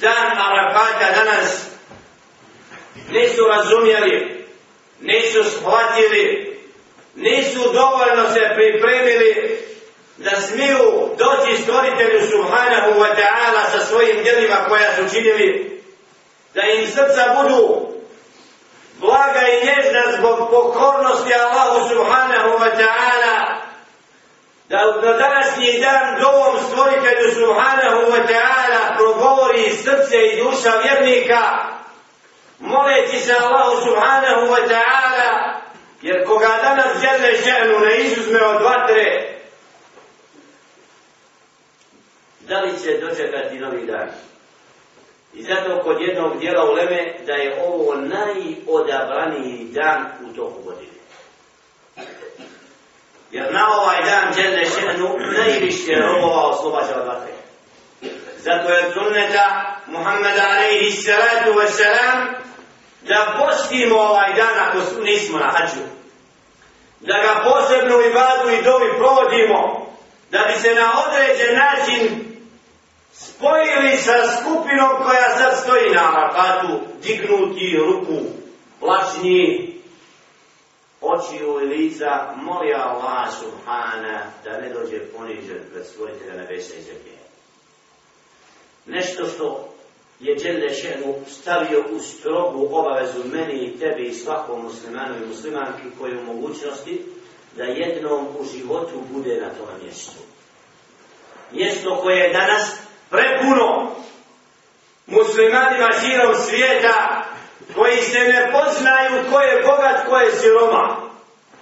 dan 0.00 0.38
Arafata 0.38 1.24
danas 1.24 1.66
nisu 3.10 3.44
razumjeli, 3.44 4.35
nisu 5.00 5.44
shvatili, 5.44 6.56
nisu 7.14 7.72
dovoljno 7.72 8.28
se 8.34 8.40
pripremili 8.54 9.58
da 10.16 10.40
smiju 10.40 11.10
doći 11.18 11.62
stvoritelju 11.62 12.26
Subhanahu 12.30 13.00
wa 13.00 13.08
ta'ala 13.16 13.70
sa 13.72 13.86
svojim 13.86 14.22
djelima 14.22 14.56
koja 14.68 14.96
su 14.96 15.14
činili, 15.14 15.80
da 16.54 16.62
im 16.62 16.86
srca 16.86 17.42
budu 17.42 17.86
blaga 19.00 19.40
i 19.48 19.66
nježna 19.66 20.02
zbog 20.18 20.38
pokornosti 20.50 21.34
Allahu 21.34 21.88
Subhanahu 21.88 22.48
wa 22.58 22.70
ta'ala, 22.78 23.56
da 24.68 24.78
na 25.02 25.12
današnji 25.12 25.80
dan 25.80 26.20
dovom 26.20 26.56
stvoritelju 26.68 27.34
Subhanahu 27.34 28.12
wa 28.12 28.26
ta'ala 28.28 28.96
progovori 28.96 29.70
srce 29.70 30.16
i 30.16 30.42
duša 30.42 30.72
vjernika, 30.82 31.75
moleći 32.58 33.18
se 33.20 33.34
Allahu 33.34 33.76
Subhanahu 33.84 34.46
wa 34.46 34.68
ta'ala, 34.68 35.60
jer 36.02 36.26
koga 36.26 36.58
danas 36.62 37.00
žele 37.00 37.36
ženu 37.36 37.78
ne 37.78 37.96
izuzme 37.96 38.44
od 38.44 38.62
vatre, 38.62 39.36
da 42.40 42.60
li 42.60 42.78
će 42.82 42.98
dočekati 43.00 43.58
novi 43.58 43.86
dan. 43.86 44.08
I 45.34 45.42
zato 45.42 45.82
kod 45.82 46.00
jednog 46.00 46.38
dijela 46.38 46.64
u 46.64 46.72
Leme 46.72 47.14
da 47.26 47.32
je 47.32 47.62
ovo 47.66 47.94
najodabraniji 47.94 49.68
dan 49.72 50.06
u 50.30 50.36
toku 50.36 50.62
godine. 50.62 50.92
Jer 53.30 53.52
na 53.52 53.68
ovaj 53.80 54.02
dan 54.04 54.34
žele 54.34 54.64
ženu 54.64 55.08
najviše 55.36 55.94
robova 55.94 56.48
oslobađa 56.48 57.00
od 57.00 57.06
vatre. 57.06 57.32
Zato 58.38 58.72
je 58.72 58.92
sunneta 58.92 59.76
Muhammeda 59.86 60.42
alaihi 60.56 60.90
salatu 60.90 61.58
wa 61.58 61.66
salam 61.68 62.45
da 63.08 63.36
postimo 63.38 63.96
ovaj 63.96 64.32
dan 64.32 64.68
ako 64.68 65.02
nismo 65.02 65.38
na 65.38 65.50
hađu. 65.50 65.84
Da 67.00 67.14
ga 67.14 67.50
posebno 67.50 68.00
i 68.00 68.12
vadu 68.12 68.50
i 68.50 68.62
dovi 68.62 68.90
provodimo 68.98 69.86
da 70.30 70.38
bi 70.38 70.60
se 70.60 70.74
na 70.74 70.92
određen 71.06 71.54
način 71.54 72.26
spojili 73.12 73.96
sa 73.96 74.12
skupinom 74.36 74.90
koja 75.04 75.38
sad 75.38 75.62
stoji 75.62 75.90
na 75.94 76.12
Arafatu, 76.12 76.80
dignuti 77.02 77.78
ruku, 77.86 78.26
plačni, 78.80 79.76
oči 81.00 81.36
i 81.36 81.66
lica, 81.66 82.34
moli 82.36 82.74
Allah 82.74 83.28
subhana 83.40 84.22
da 84.44 84.60
ne 84.60 84.68
dođe 84.68 84.98
ponižen 84.98 85.60
pred 85.72 85.86
stvoritelja 85.86 86.34
nebesa 86.34 86.74
i 86.74 86.82
zemlje. 86.82 87.16
Nešto 88.86 89.26
što 89.26 89.75
je 90.20 90.34
Đelle 90.34 90.74
Šenu 90.74 91.14
stavio 91.28 91.84
u 91.90 92.00
strogu 92.00 92.68
obavezu 92.72 93.24
meni 93.32 93.64
i 93.64 93.78
tebi 93.78 94.02
i 94.02 94.14
svakom 94.14 94.62
muslimanu 94.62 95.14
i 95.16 95.26
muslimanki 95.26 95.82
koji 95.98 96.18
u 96.18 96.24
mogućnosti 96.24 97.06
da 97.56 97.64
jednom 97.64 98.26
u 98.38 98.44
životu 98.44 99.02
bude 99.10 99.40
na 99.40 99.48
tom 99.48 99.68
mjestu. 99.82 100.18
Mjesto 101.52 102.00
koje 102.02 102.16
je 102.16 102.32
danas 102.32 102.76
prepuno 103.10 103.92
muslimanima 105.06 105.88
širom 106.00 106.34
svijeta 106.48 107.24
koji 107.74 107.96
se 107.96 108.18
ne 108.18 108.52
poznaju 108.52 109.24
ko 109.32 109.40
je 109.40 109.62
bogat, 109.62 110.08
ko 110.08 110.16
je 110.16 110.32
siroma, 110.32 110.96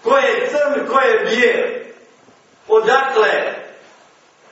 ko 0.03 0.17
je 0.17 0.51
crn, 0.51 0.87
ko 0.87 1.01
je 1.01 1.25
bijel. 1.25 1.85
Odakle 2.69 3.54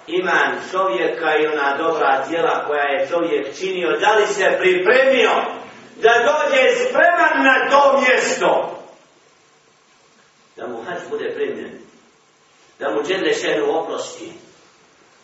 iman 0.06 0.59
čovjeka 0.71 1.37
i 1.37 1.47
ona 1.47 1.76
dobra 1.76 2.25
djela 2.28 2.64
koja 2.66 2.82
je 2.82 3.09
čovjek 3.09 3.59
činio, 3.59 3.99
da 3.99 4.14
li 4.14 4.26
se 4.26 4.56
pripremio 4.61 5.30
da 5.97 6.11
dođe 6.28 6.88
spreman 6.88 7.44
na 7.44 7.71
to 7.71 8.00
mjesto? 8.00 8.78
Da 10.56 10.66
mu 10.66 10.82
hač 10.82 10.99
bude 11.11 11.35
primljen, 11.35 11.78
da 12.78 12.90
mu 12.90 13.02
džende 13.02 13.35
šenu 13.35 13.78
oprosti. 13.78 14.32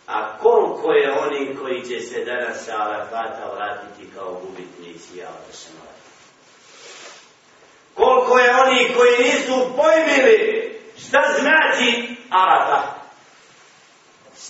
A 0.07 0.39
koliko 0.39 0.93
je 0.93 1.13
oni 1.13 1.57
koji 1.57 1.83
će 1.83 2.01
se 2.01 2.25
danas 2.25 2.65
sa 2.65 2.73
Arafata 2.83 3.53
vratiti 3.55 4.15
kao 4.15 4.41
gubitnici, 4.43 5.19
ja 5.19 5.31
da 5.47 5.53
se 5.53 5.69
mora. 5.79 5.99
Koliko 7.95 8.39
je 8.39 8.57
oni 8.57 8.95
koji 8.97 9.19
nisu 9.19 9.73
pojmili 9.77 10.79
šta 10.99 11.19
znači 11.41 12.17
Arafat 12.31 12.99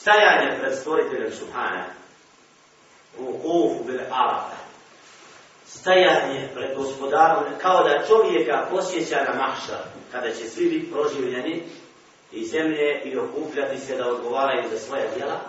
stajanje 0.08 0.58
pred 0.60 0.74
stvoriteljem 0.74 1.32
Subhana. 1.32 1.84
U 3.18 3.32
kufu 3.32 3.84
bile 3.84 4.04
Arafa. 4.10 4.56
Stajanje 5.66 6.48
pred 6.54 6.76
gospodarom 6.76 7.44
kao 7.62 7.84
da 7.84 8.06
čovjeka 8.06 8.66
posjeća 8.70 9.16
na 9.16 9.34
mahšar 9.34 9.82
kada 10.12 10.30
će 10.30 10.48
svi 10.48 10.68
biti 10.70 10.92
proživljeni 10.92 11.62
i 12.32 12.44
zemlje 12.46 13.02
i 13.04 13.18
okupljati 13.18 13.78
se 13.78 13.96
da 13.96 14.08
odgovaraju 14.08 14.68
za 14.70 14.78
svoje 14.78 15.08
djela. 15.16 15.40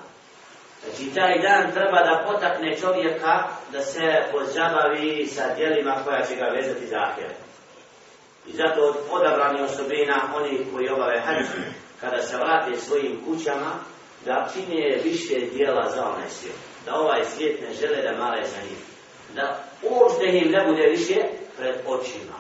Znači 0.84 1.16
taj 1.16 1.40
dan 1.42 1.72
treba 1.72 2.04
da 2.04 2.24
potakne 2.28 2.78
čovjeka 2.78 3.44
da 3.72 3.82
se 3.82 4.24
pozabavi 4.32 5.28
sa 5.28 5.56
djelima 5.56 5.96
koja 6.06 6.26
će 6.26 6.36
ga 6.36 6.46
vezati 6.46 6.88
za 6.88 6.98
ahiret. 6.98 7.38
i 8.48 8.52
zato 8.52 8.82
od 8.82 8.96
odabrani 9.12 9.62
osobina 9.62 10.34
oni 10.36 10.66
koji 10.74 10.90
obave 10.90 11.20
hađu 11.20 11.62
kada 12.02 12.22
se 12.22 12.38
vrate 12.38 12.80
svojim 12.80 13.22
kućama 13.26 13.72
da 14.26 14.50
čine 14.54 15.00
više 15.04 15.40
dijela 15.54 15.92
za 15.96 16.06
onaj 16.06 16.30
svijet. 16.30 16.56
Da 16.86 16.96
ovaj 16.96 17.26
svijet 17.26 17.62
ne 17.62 17.74
žele 17.74 18.02
da 18.02 18.18
male 18.18 18.44
za 18.46 18.62
njih. 18.62 18.80
Da 19.36 19.64
uopšte 19.82 20.26
im 20.26 20.52
ne 20.52 20.66
bude 20.68 20.84
više 20.84 21.16
pred 21.58 21.76
očima. 21.86 22.38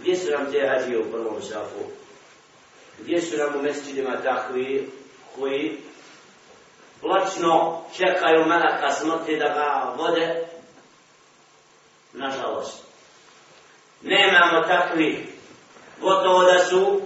Gdje 0.00 0.16
su 0.16 0.30
nam 0.30 0.52
te 0.52 0.68
hađije 0.68 0.98
u 0.98 1.10
prvom 1.10 1.42
safu? 1.42 1.84
Gdje 2.98 3.22
su 3.22 3.36
nam 3.36 3.56
u 3.56 3.62
mesečidima 3.62 4.22
takvi 4.22 4.90
koji 5.38 5.78
plačno 7.00 7.82
čekaju 7.96 8.46
melaka 8.46 8.92
smrti 8.92 9.36
da 9.36 9.48
ga 9.48 9.94
vode? 9.96 10.46
Nažalost. 12.12 12.82
Nemamo 14.02 14.66
takvi. 14.66 15.26
Gotovo 16.00 16.44
da 16.44 16.58
su 16.58 17.00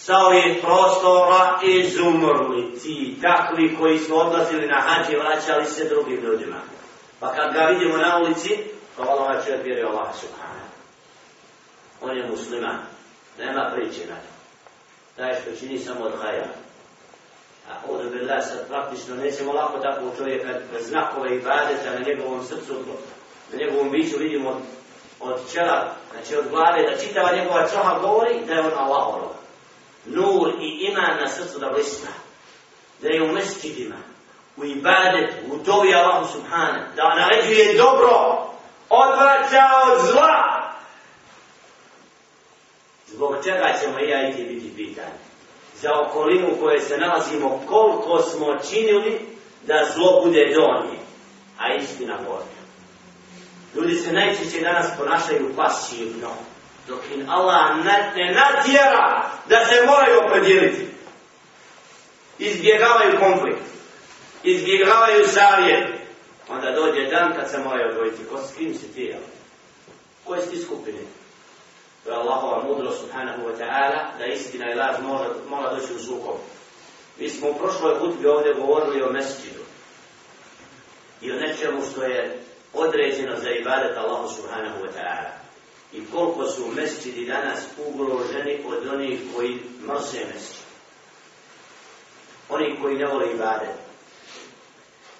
sa 0.00 0.16
ovih 0.16 0.58
prostora 0.62 1.58
izumrli 1.62 2.78
ti 2.82 3.18
takvi 3.22 3.76
koji 3.76 3.98
su 3.98 4.20
odlazili 4.20 4.66
na 4.66 4.80
hađi 4.80 5.16
vraćali 5.16 5.66
se 5.66 5.88
drugim 5.88 6.20
ljudima. 6.20 6.56
Pa 7.20 7.34
kad 7.34 7.52
ga 7.52 7.60
vidimo 7.60 7.96
na 7.96 8.18
ulici, 8.18 8.58
pa 8.96 9.04
hvala 9.04 9.20
ovaj 9.20 9.44
čovjek 9.44 9.64
vjeruje 9.64 9.86
Allah 9.86 10.08
subhanahu. 10.20 10.70
On 12.00 12.16
je 12.16 12.28
musliman. 12.30 12.78
Nema 13.38 13.72
priče 13.74 14.06
na 14.06 14.14
to. 14.14 14.30
Taj 15.16 15.34
što 15.40 15.56
čini 15.60 15.78
samo 15.78 16.04
od 16.04 16.12
hajra. 16.22 16.48
A 17.70 17.72
ovdje 17.88 18.10
bi 18.10 18.26
sad 18.26 18.68
praktično 18.68 19.16
nećemo 19.16 19.52
lako 19.52 19.78
tako 19.78 20.04
u 20.04 20.16
čovjeka 20.16 20.48
znakove 20.80 21.36
i 21.36 21.40
badeta 21.40 21.90
na 21.98 22.06
njegovom 22.06 22.44
srcu, 22.44 22.74
na 23.52 23.58
njegovom 23.58 23.90
biću 23.90 24.16
vidimo 24.18 24.60
od 25.20 25.52
čela, 25.52 25.94
znači 26.12 26.36
od 26.36 26.48
glave, 26.50 26.90
da 26.90 26.96
čitava 26.96 27.36
njegova 27.36 27.68
čoha 27.68 27.98
govori 27.98 28.40
da 28.46 28.54
je 28.54 28.60
on 28.60 28.72
Allah 28.78 29.30
nur 30.06 30.52
i 30.60 30.86
iman 30.88 31.16
na 31.20 31.28
srcu 31.28 31.58
da 31.58 31.70
blisna. 31.70 32.10
Da 33.02 33.08
je 33.08 33.22
u 33.22 33.32
mesčidima, 33.32 33.96
u 34.56 34.64
ibadetu, 34.64 35.34
u 35.52 35.56
dobi 35.56 35.94
Allahu 35.94 36.32
subhana, 36.32 36.86
da 36.96 37.14
naređuje 37.14 37.76
dobro, 37.76 38.46
odvraća 38.88 39.64
od 39.86 40.06
zla. 40.10 40.72
Zbog 43.06 43.36
čega 43.44 43.74
ćemo 43.80 43.98
i 43.98 44.08
ja 44.08 44.28
i 44.28 44.32
ti 44.32 44.44
biti 44.44 44.76
pitani? 44.76 45.18
Za 45.80 45.90
okolinu 46.00 46.48
u 46.52 46.60
kojoj 46.60 46.80
se 46.80 46.98
nalazimo, 46.98 47.62
koliko 47.68 48.22
smo 48.22 48.58
činili 48.70 49.20
da 49.66 49.90
zlo 49.94 50.22
bude 50.24 50.54
donje, 50.54 50.98
a 51.58 51.74
istina 51.74 52.16
gornja. 52.26 52.60
Ljudi 53.74 53.94
se 53.94 54.12
najčešće 54.12 54.60
danas 54.60 54.86
ponašaju 54.98 55.52
pasivno 55.56 56.30
dok 56.88 57.00
im 57.14 57.30
Allah 57.30 57.76
ne 58.16 58.34
natjera 58.34 59.30
da 59.48 59.64
se 59.64 59.86
moraju 59.86 60.20
opredijeliti. 60.26 60.86
Izbjegavaju 62.38 63.18
konflikt. 63.18 63.62
Izbjegavaju 64.42 65.28
savjet. 65.28 65.88
Onda 66.48 66.70
dođe 66.70 67.06
dan 67.10 67.32
kad 67.36 67.50
se 67.50 67.58
moraju 67.58 67.88
odvojiti. 67.90 68.24
Ko 68.30 68.38
s 68.38 68.56
kim 68.56 68.74
si 68.74 68.92
ti, 68.92 69.02
jel? 69.02 69.20
Koje 70.24 70.42
si 70.42 70.50
ti 70.50 70.62
skupine? 70.62 70.98
To 72.04 72.10
je 72.10 72.16
Allahova 72.16 72.64
mudro 72.64 72.92
subhanahu 72.92 73.42
wa 73.42 73.54
ta'ala 73.58 74.18
da 74.18 74.24
istina 74.24 74.72
i 74.72 74.74
laž 74.74 74.96
mora, 75.02 75.28
mora 75.48 75.74
doći 75.74 75.92
u 75.94 75.98
sukob. 75.98 76.36
Mi 77.18 77.28
smo 77.28 77.48
u 77.50 77.54
prošloj 77.54 77.98
hutbi 77.98 78.26
ovdje 78.26 78.54
govorili 78.54 79.02
o 79.02 79.12
mesđidu 79.12 79.64
I 81.20 81.32
o 81.32 81.36
nečemu 81.36 81.82
što 81.92 82.04
je 82.04 82.40
određeno 82.72 83.36
za 83.36 83.50
ibadet 83.50 83.96
Allahu 83.96 84.28
subhanahu 84.34 84.78
wa 84.84 84.88
ta'ala 84.96 85.30
i 85.92 86.02
koliko 86.12 86.46
su 86.46 86.66
mesčidi 86.74 87.26
danas 87.26 87.60
ugroženi 87.86 88.64
od 88.66 88.88
onih 88.94 89.20
koji 89.36 89.60
mrse 89.86 90.18
mesčid. 90.34 90.64
Oni 92.48 92.76
koji 92.82 92.98
ne 92.98 93.06
vole 93.06 93.32
ibadet. 93.34 93.90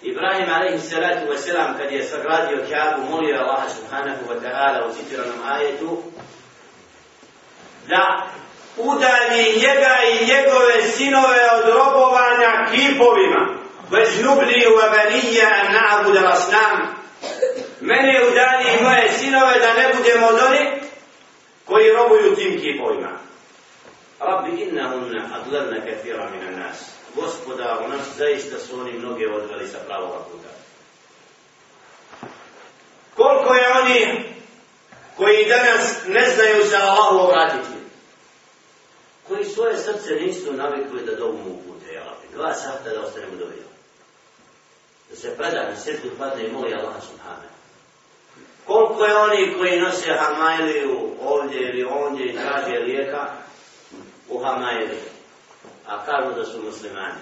Ibrahim 0.03 0.49
alaihi 0.49 0.79
salatu 0.79 1.27
wa 1.27 1.77
kad 1.79 1.93
je 1.93 2.05
sagradio 2.05 2.65
Kaabu 2.71 3.11
molio 3.11 3.37
Allaha 3.37 3.69
subhanahu 3.69 4.23
wa 4.31 4.41
ta'ala 4.43 4.89
u 4.89 4.95
citiranom 4.95 5.41
ajetu 5.45 6.03
da 7.89 8.27
udalji 8.77 9.45
njega 9.57 9.97
i 10.13 10.27
njegove 10.27 10.83
sinove 10.97 11.41
od 11.59 11.75
robovanja 11.75 12.67
kipovima 12.71 13.49
bez 13.91 14.25
nubli 14.25 14.67
u 14.67 14.79
abenija 14.87 15.51
na'budu 15.73 16.23
rasnam 16.23 17.00
mene 17.81 18.21
udalji 18.31 18.67
i 18.79 18.83
moje 18.85 19.13
sinove 19.19 19.59
da 19.59 19.75
ne 19.75 19.95
budemo 19.97 20.27
od 20.27 20.39
onih 20.49 20.83
koji 21.65 21.93
robuju 21.93 22.37
tim 22.37 22.61
kipovima. 22.61 23.11
Rabbi 24.21 24.63
inna 24.63 24.95
unna 24.95 25.29
adlerna 25.35 25.85
kefira 25.85 26.31
mina 26.31 26.51
nas. 26.51 26.91
Gospoda, 27.15 27.79
u 27.85 27.89
nas 27.89 28.07
zaista 28.17 28.59
su 28.59 28.81
oni 28.81 28.93
mnoge 28.93 29.29
odveli 29.29 29.69
sa 29.69 29.79
pravog 29.87 30.11
puta. 30.33 30.49
Koliko 33.17 33.55
je 33.55 33.73
oni 33.83 34.25
koji 35.17 35.49
danas 35.49 36.07
ne 36.07 36.31
znaju 36.31 36.65
se 36.65 36.77
Allahu 36.77 37.19
obratiti? 37.19 37.81
Koji 39.29 39.45
svoje 39.45 39.77
srce 39.77 40.15
nisu 40.15 40.53
navikli 40.53 41.05
da 41.07 41.15
dovu 41.15 41.39
mu 41.39 41.51
upute, 41.51 41.93
ja 41.93 42.05
Rabbi. 42.05 42.37
Dva 42.37 42.55
sahta 42.55 42.91
da 42.91 43.01
ostanemo 43.01 43.37
do 43.37 43.45
vida. 43.45 43.69
Da 45.11 45.17
se 45.17 45.37
preda 45.37 45.69
na 45.69 45.77
srtu 45.77 46.09
padne 46.19 46.47
i 46.47 46.53
moli 46.53 46.75
Allah 46.75 47.03
subhanahu. 47.11 47.60
Koliko 48.91 49.05
je 49.05 49.17
oni 49.17 49.55
koji 49.59 49.81
nose 49.81 50.17
hamajliju 50.19 51.11
ovdje 51.23 51.61
ili 51.61 51.85
ondje 51.85 52.27
i 52.27 52.37
traže 52.37 52.79
lijeka 52.79 53.27
u 54.29 54.39
hamajliju, 54.39 54.99
a 55.87 56.05
kažu 56.07 56.35
da 56.35 56.45
su 56.45 56.63
muslimani. 56.65 57.21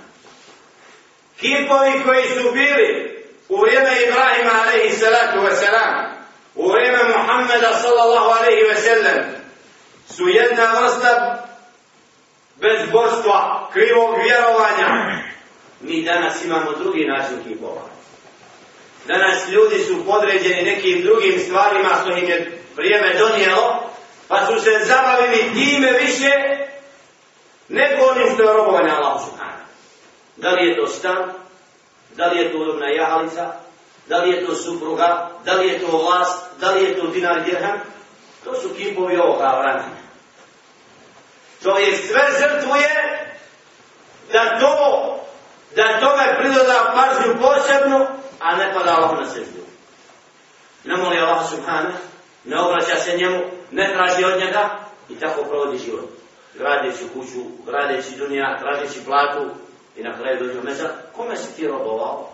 Kipovi 1.40 2.02
koji 2.04 2.24
su 2.24 2.52
bili 2.52 3.18
u 3.48 3.56
vrijeme 3.60 3.90
Ibrahima 4.02 4.52
alaihi 4.62 4.96
salatu 4.96 5.38
wasalam, 5.38 6.10
u 6.54 6.68
vrijeme 6.70 6.98
Muhammeda 7.16 7.74
sallallahu 7.82 8.30
alaihi 8.38 8.62
wasallam, 8.70 9.22
su 10.08 10.28
jedna 10.28 10.64
vrsta 10.80 11.44
bezbožstva, 12.56 13.68
krivog 13.72 14.14
vjerovanja. 14.22 15.18
Mi 15.80 16.04
danas 16.04 16.44
imamo 16.44 16.72
drugi 16.72 17.04
način 17.04 17.44
kipova. 17.48 17.97
Danas 19.06 19.48
ljudi 19.48 19.78
su 19.78 20.06
podređeni 20.06 20.62
nekim 20.62 21.02
drugim 21.02 21.40
stvarima 21.40 21.88
što 22.02 22.16
im 22.16 22.28
je 22.28 22.58
vrijeme 22.76 23.14
donijelo, 23.18 23.90
pa 24.28 24.46
su 24.46 24.60
se 24.60 24.70
zabavili 24.84 25.52
time 25.54 25.92
više 25.92 26.30
nego 27.68 28.06
onim 28.10 28.34
što 28.34 28.42
je 28.42 28.52
robovanje 28.52 28.90
Allah 28.90 29.20
subhanahu. 29.24 29.62
Da 30.36 30.50
li 30.50 30.68
je 30.68 30.76
to 30.76 30.86
stan, 30.86 31.32
da 32.16 32.26
li 32.26 32.38
je 32.38 32.52
to 32.52 32.58
udobna 32.58 32.88
jahalica, 32.88 33.52
da 34.06 34.18
li 34.18 34.30
je 34.30 34.46
to 34.46 34.54
supruga, 34.54 35.30
da 35.44 35.52
li 35.52 35.68
je 35.68 35.80
to 35.80 35.86
vlast, 35.86 36.44
da 36.60 36.70
li 36.70 36.84
je 36.84 37.00
to 37.00 37.06
dinar 37.06 37.44
dirham, 37.44 37.80
to 38.44 38.54
su 38.54 38.68
kipovi 38.76 39.16
ovoga 39.16 39.58
vremena. 39.62 39.98
Čovjek 41.62 41.96
sve 42.06 42.22
žrtvuje 42.40 42.88
da 44.32 44.58
to, 44.60 44.74
da 45.76 46.00
tome 46.00 46.38
pridoda 46.38 46.94
pažnju 46.94 47.34
posebnu, 47.40 48.06
a 48.40 48.56
ne 48.56 48.74
pada 48.74 48.96
Allah 48.96 49.18
na 49.18 49.26
seždu. 49.26 49.62
Ne 50.84 50.96
moli 50.96 51.18
Allah 51.18 51.50
subhanahu, 51.50 51.98
ne 52.44 52.60
obraća 52.60 52.96
se 52.96 53.16
njemu, 53.16 53.40
ne 53.70 53.92
traži 53.92 54.24
od 54.24 54.40
njega 54.40 54.78
i 55.08 55.14
tako 55.14 55.44
provodi 55.44 55.78
život. 55.78 56.04
Gradeći 56.54 57.08
kuću, 57.14 57.40
gradeći 57.66 58.16
dunija, 58.16 58.58
tražeći 58.58 59.04
platu 59.04 59.50
i 59.96 60.02
na 60.02 60.18
kraju 60.18 60.38
dođe 60.38 60.60
meza, 60.62 60.88
kome 61.16 61.36
si 61.36 61.56
ti 61.56 61.66
robovao? 61.66 62.30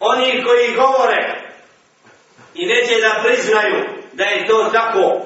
Oni 0.00 0.44
koji 0.44 0.76
govore 0.76 1.50
i 2.54 2.66
neće 2.66 2.94
da 3.00 3.22
priznaju 3.24 3.84
da 4.12 4.24
je 4.24 4.46
to 4.46 4.70
tako, 4.72 5.20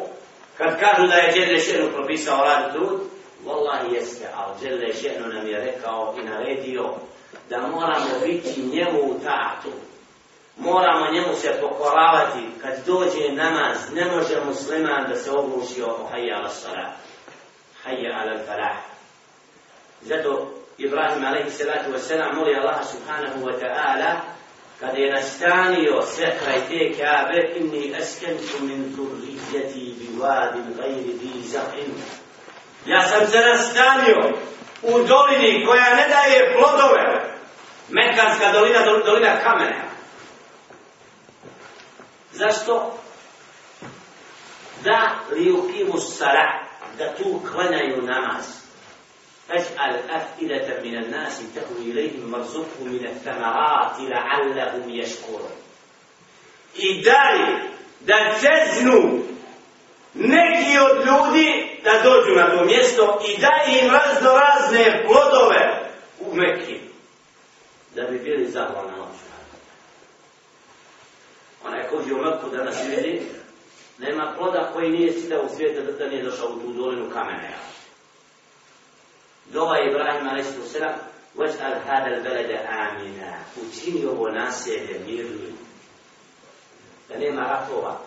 kad 0.59 0.81
kažu 0.81 1.07
da 1.07 1.15
je 1.15 1.33
Đele 1.33 1.59
Šenu 1.59 1.93
propisao 1.95 2.45
rad 2.45 2.73
trud, 2.73 3.01
Wallahi 3.47 3.95
jeste, 3.95 4.29
ali 4.37 4.61
Đele 4.61 4.95
Šenu 4.95 5.27
nam 5.27 5.47
je 5.47 5.61
rekao 5.61 6.15
i 6.19 6.25
naredio 6.25 6.95
da 7.51 7.59
moramo 7.59 8.19
biti 8.27 8.63
njemu 8.63 9.01
u 9.03 9.21
tatu. 9.25 9.69
Moramo 10.57 11.13
njemu 11.13 11.35
se 11.35 11.59
pokoravati 11.61 12.47
kad 12.63 12.87
dođe 12.87 13.33
namaz, 13.33 13.77
ne 13.93 14.05
može 14.05 14.45
musliman 14.47 15.09
da 15.09 15.17
se 15.17 15.31
ogluši 15.31 15.83
o 15.83 16.09
hajja 16.11 16.37
ala 16.37 16.49
salat, 16.49 16.95
hajja 17.85 18.19
ala 18.19 18.39
falah. 18.47 18.77
Zato 20.03 20.59
Ibrahim 20.79 21.25
alaihi 21.25 21.51
salatu 21.51 21.91
wasalam 21.91 22.35
moli 22.35 22.55
Allah 22.55 22.87
subhanahu 22.87 23.43
wa 23.43 23.55
ta'ala 23.59 24.11
kada 24.81 24.99
je 24.99 25.13
nastanio 25.13 26.03
sve 26.03 26.39
kraj 26.39 26.61
te 26.69 26.95
kabe 26.99 27.59
inni 27.59 27.95
askentu 28.01 28.63
min 28.63 28.95
zurrijeti 28.97 29.95
bi 29.99 30.09
vadin 30.21 30.75
gajri 30.77 31.13
bi 31.21 31.43
zahim 31.43 31.95
ja 32.87 33.03
sam 33.09 33.27
se 33.27 33.39
nastanio 33.41 34.39
u 34.82 35.04
dolini 35.04 35.66
koja 35.66 35.96
ne 35.96 36.08
daje 36.08 36.56
plodove 36.58 37.34
Mekanska 37.90 38.52
dolina, 38.52 38.80
dolina 39.06 39.40
kamena 39.44 39.84
zašto? 42.32 43.00
da 44.84 45.20
li 45.32 45.52
ukimu 45.52 46.00
sara 46.00 46.60
da 46.98 47.16
tu 47.16 47.42
klanjaju 47.52 48.02
namaz 48.02 48.64
فاجعل 49.48 50.10
أفئدة 50.10 50.82
من 50.84 50.96
الناس 51.04 51.42
تهوي 51.56 51.92
إليهم 51.92 52.34
وارزقهم 52.34 52.88
من 52.88 53.06
الثمرات 53.06 54.00
لعلهم 54.00 54.90
يشكرون 54.90 55.52
I 56.76 57.02
dali 57.04 57.74
da 58.00 58.34
ceznu 58.40 59.24
neki 60.14 60.78
od 60.80 61.06
ljudi 61.06 61.67
da 61.89 62.11
dođu 62.11 62.35
na 62.37 62.51
to 62.51 62.65
mjesto 62.65 63.21
i 63.29 63.41
daj 63.41 63.79
im 63.79 63.91
razno 63.91 64.31
razne 64.31 65.07
plodove 65.07 65.91
u 66.21 66.37
Mekki 66.37 66.81
da 67.95 68.03
bi 68.03 68.19
bili 68.19 68.51
zahvalni 68.51 68.91
na 68.91 69.07
Onaj 71.65 71.89
ko 71.89 71.97
je 71.97 72.15
u 72.15 72.23
Mekku 72.23 72.51
danas 72.57 72.77
vidi, 72.87 73.23
nema 73.99 74.35
ploda 74.39 74.71
koji 74.75 74.91
nije 74.91 75.21
čitao 75.21 75.43
u 75.43 75.57
svijetu 75.57 75.93
da 75.99 76.07
nije 76.07 76.25
došao 76.25 76.49
u 76.49 76.61
tu 76.61 76.73
dolinu 76.73 77.11
kamene. 77.11 77.55
Dova 79.47 79.79
Ibrahim 79.81 80.29
a.s. 80.29 80.75
Vaj'al 81.37 81.79
hada 81.87 82.11
al-balada 82.17 82.59
amina. 82.69 83.33
Učini 83.57 84.07
ovo 84.07 84.29
naselje 84.29 85.01
mirnim. 85.07 85.59
Da 87.09 87.19
nema 87.19 87.43
ratova. 87.43 88.01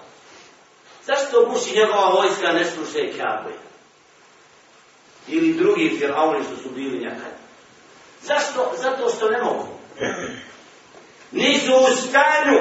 Zašto 1.06 1.46
Buši 1.50 1.76
njegova 1.76 2.10
vojska 2.10 2.52
ne 2.54 2.66
sluše 2.66 3.18
Kabe? 3.18 3.71
Ili 5.28 5.54
drugi 5.54 5.98
firauni 6.00 6.44
što 6.44 6.56
su 6.64 6.70
bili 6.76 7.00
nekad? 7.00 7.32
Zašto? 8.22 8.74
Zato 8.78 9.10
što 9.10 9.30
ne 9.30 9.44
mogu. 9.44 9.68
Nisu 11.32 11.72
u 11.74 11.96
stanju 11.96 12.60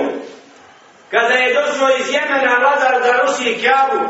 kada 1.10 1.34
je 1.34 1.54
došlo 1.54 1.88
iz 2.00 2.14
Jemena 2.14 2.56
vladar 2.60 3.02
da 3.02 3.22
ruši 3.22 3.62
Kabu 3.62 4.04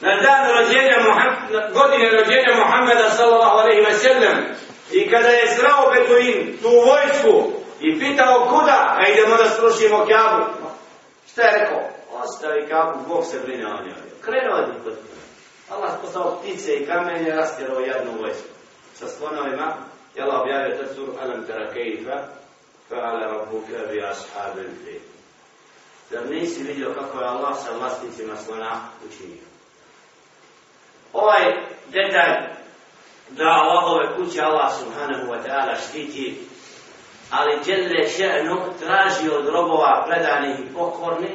na 0.00 0.22
dan 0.22 0.56
rođenja 0.56 0.96
Muhammed, 1.06 1.72
godine 1.72 2.10
rođenja 2.10 2.54
Muhammeda 2.56 3.10
sallallahu 3.10 3.58
alejhi 3.58 3.84
ve 3.86 3.92
sellem 3.92 4.38
i 4.92 5.10
kada 5.10 5.28
je 5.28 5.54
srao 5.54 5.90
Betuin 5.92 6.58
tu 6.62 6.68
vojsku 6.68 7.52
i 7.80 7.98
pitao 7.98 8.48
kuda, 8.50 8.96
a 8.98 9.08
idemo 9.08 9.36
da 9.36 9.50
srušimo 9.50 9.98
Kabu. 9.98 10.44
Šta 11.32 11.42
je 11.42 11.58
rekao? 11.58 11.80
Ostavi 12.12 12.68
Kabu, 12.68 12.98
Bog 13.08 13.24
se 13.24 13.38
brine 13.44 13.66
o 13.66 13.82
njoj. 13.84 13.94
Krenuo 14.24 14.56
je 14.56 14.66
kod 14.84 14.94
Allah 15.70 15.98
poslao 16.02 16.40
ptice 16.42 16.74
i 16.74 16.86
kamenje, 16.86 17.30
rastjerao 17.30 17.80
jednu 17.80 18.12
vojsku. 18.20 18.48
Sa 18.94 19.08
slonovima, 19.08 19.74
je 20.14 20.22
Allah 20.22 20.40
objavio 20.40 20.76
te 20.76 20.94
suru 20.94 21.12
Alam 21.22 21.46
tera 21.46 21.72
kejfa, 21.72 22.16
fa'ala 22.90 23.26
rabbuka 23.32 23.86
bi 23.92 24.02
ashabil 24.02 24.70
fil. 24.84 25.00
Zar 26.10 26.30
nisi 26.30 26.62
vidio 26.62 26.94
kako 26.94 27.20
je 27.20 27.28
Allah 27.28 27.56
sa 27.64 27.72
vlasnicima 27.72 28.36
slona 28.36 28.80
učinio? 29.08 29.50
ovaj 31.12 31.44
detalj 31.88 32.34
da 33.30 33.44
Allahove 33.44 34.16
kuće 34.16 34.42
Allah 34.42 34.72
subhanahu 34.78 35.32
wa 35.32 35.38
ta'ala 35.46 35.74
štiti 35.88 36.40
ali 37.30 37.60
Đelle 37.64 38.08
še'nu 38.08 38.56
traži 38.80 39.30
od 39.30 39.48
robova 39.48 40.04
predanih 40.08 40.58
i 40.60 40.74
pokornih 40.74 41.30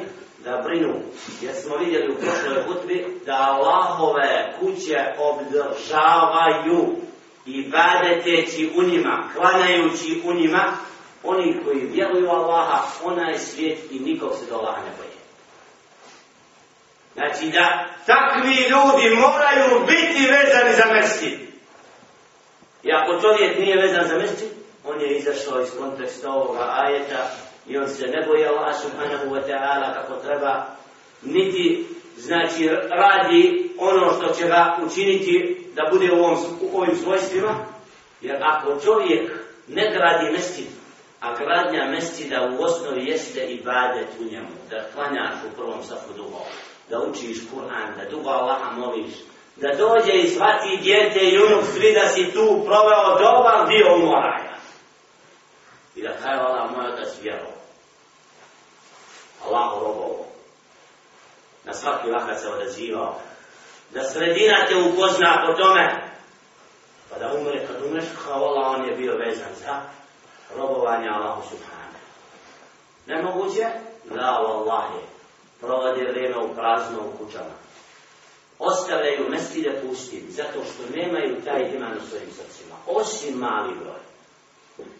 da 0.45 0.61
brinu. 0.63 0.93
Jer 1.41 1.55
smo 1.55 1.77
vidjeli 1.77 2.13
u 2.13 2.15
prošloj 2.15 2.63
hutbi 2.63 3.21
da 3.25 3.35
Allahove 3.35 4.55
kuće 4.59 4.97
obdržavaju 5.17 6.95
i 7.45 7.69
badeteći 7.69 8.71
u 8.77 8.83
njima 8.83 9.29
klanjajući 9.35 10.21
u 10.25 10.33
njima. 10.33 10.73
Oni 11.23 11.63
koji 11.65 11.79
vjeruju 11.79 12.29
Allaha 12.29 12.81
onaj 13.03 13.37
svijet 13.37 13.79
i 13.91 13.99
nikog 13.99 14.31
se 14.39 14.45
do 14.49 14.55
Allaha 14.55 14.81
ne 14.81 14.91
boje 14.97 15.15
Znači 17.13 17.51
da 17.51 17.87
takvi 18.05 18.55
ljudi 18.55 19.15
moraju 19.15 19.85
biti 19.87 20.31
vezani 20.31 20.75
za 20.75 20.93
mesti. 20.93 21.47
I 22.83 22.91
ako 22.91 23.21
čovjek 23.21 23.59
nije 23.59 23.81
vezan 23.81 24.07
za 24.07 24.17
mesti, 24.17 24.45
on 24.85 25.01
je 25.01 25.17
izašao 25.17 25.61
iz 25.61 25.69
konteksta 25.79 26.31
ovoga 26.31 26.73
ajeta 26.73 27.29
i 27.67 27.77
on 27.77 27.87
se 27.87 28.07
ne 28.07 28.25
boje 28.27 28.47
Allah 28.47 28.75
subhanahu 28.81 29.35
wa 29.35 29.41
ta'ala 29.47 29.93
kako 29.93 30.15
treba, 30.15 30.65
niti 31.23 31.87
znači 32.17 32.69
radi 32.89 33.71
ono 33.79 34.13
što 34.13 34.33
će 34.33 34.47
ga 34.47 34.77
učiniti 34.85 35.67
da 35.75 35.89
bude 35.91 36.11
u, 36.11 36.15
ovom, 36.15 36.37
u 36.61 36.77
ovim 36.77 36.95
svojstvima, 36.95 37.65
jer 38.21 38.37
ako 38.43 38.79
čovjek 38.79 39.31
ne 39.67 39.91
gradi 39.91 40.31
mestid, 40.31 40.67
a 41.21 41.35
gradnja 41.37 41.85
mestida 41.91 42.49
u 42.51 42.63
osnovi 42.63 43.05
jeste 43.05 43.39
i 43.39 43.61
badet 43.63 44.07
u 44.19 44.23
njemu, 44.23 44.49
da 44.69 44.83
klanjaš 44.93 45.35
u 45.51 45.55
prvom 45.55 45.83
safu 45.83 46.13
duhova 46.13 46.45
da 46.89 46.99
učiš 46.99 47.37
Kur'an, 47.53 47.97
da 47.97 48.09
dugo 48.09 48.29
Allaha 48.29 48.71
moliš, 48.71 49.13
da 49.55 49.67
dođe 49.77 50.13
i 50.13 50.29
shvati 50.29 50.79
djete 50.81 51.19
i 51.19 51.37
unuk 51.37 51.63
svi 51.73 51.93
da 51.93 52.07
si 52.07 52.31
tu 52.33 52.61
proveo 52.65 53.19
dobar 53.19 53.67
dio 53.67 53.95
umoranja. 53.95 54.55
I 55.95 56.01
da 56.01 56.09
kaj 56.23 56.37
Allah 56.37 56.71
moj 56.71 56.85
otac 56.85 57.07
vjero. 57.21 57.54
Allahu 59.45 59.85
robovo. 59.85 60.25
Na 61.63 61.73
svaki 61.73 62.11
vakat 62.11 62.41
se 62.41 62.49
odazivao. 62.49 63.19
Da 63.93 64.03
sredina 64.03 64.65
te 64.67 64.75
upozna 64.75 65.43
po 65.47 65.53
tome. 65.53 66.11
Pa 67.09 67.19
da 67.19 67.33
umre, 67.33 67.67
kad 67.67 67.85
umreš, 67.85 68.05
kao 68.25 68.45
Allah, 68.45 68.79
on 68.79 68.85
je 68.89 68.95
bio 68.95 69.17
vezan 69.17 69.55
za 69.65 69.81
robovanje 70.57 71.09
Allahu 71.09 71.41
subhanahu. 71.49 71.99
Nemoguće? 73.05 73.65
Da, 74.05 74.43
wallahi 74.47 75.15
provode 75.59 76.11
vreme 76.11 76.37
u 76.37 76.55
prazno 76.55 76.99
u 76.99 77.17
kućama. 77.17 77.55
Ostavljaju 78.59 79.29
mestide 79.29 79.81
pustim, 79.81 80.25
zato 80.29 80.59
što 80.63 80.97
nemaju 80.97 81.41
taj 81.45 81.71
iman 81.75 81.97
u 81.97 82.07
svojim 82.09 82.29
srcima. 82.31 82.75
Osim 82.87 83.37
mali 83.37 83.75
broj. 83.75 84.05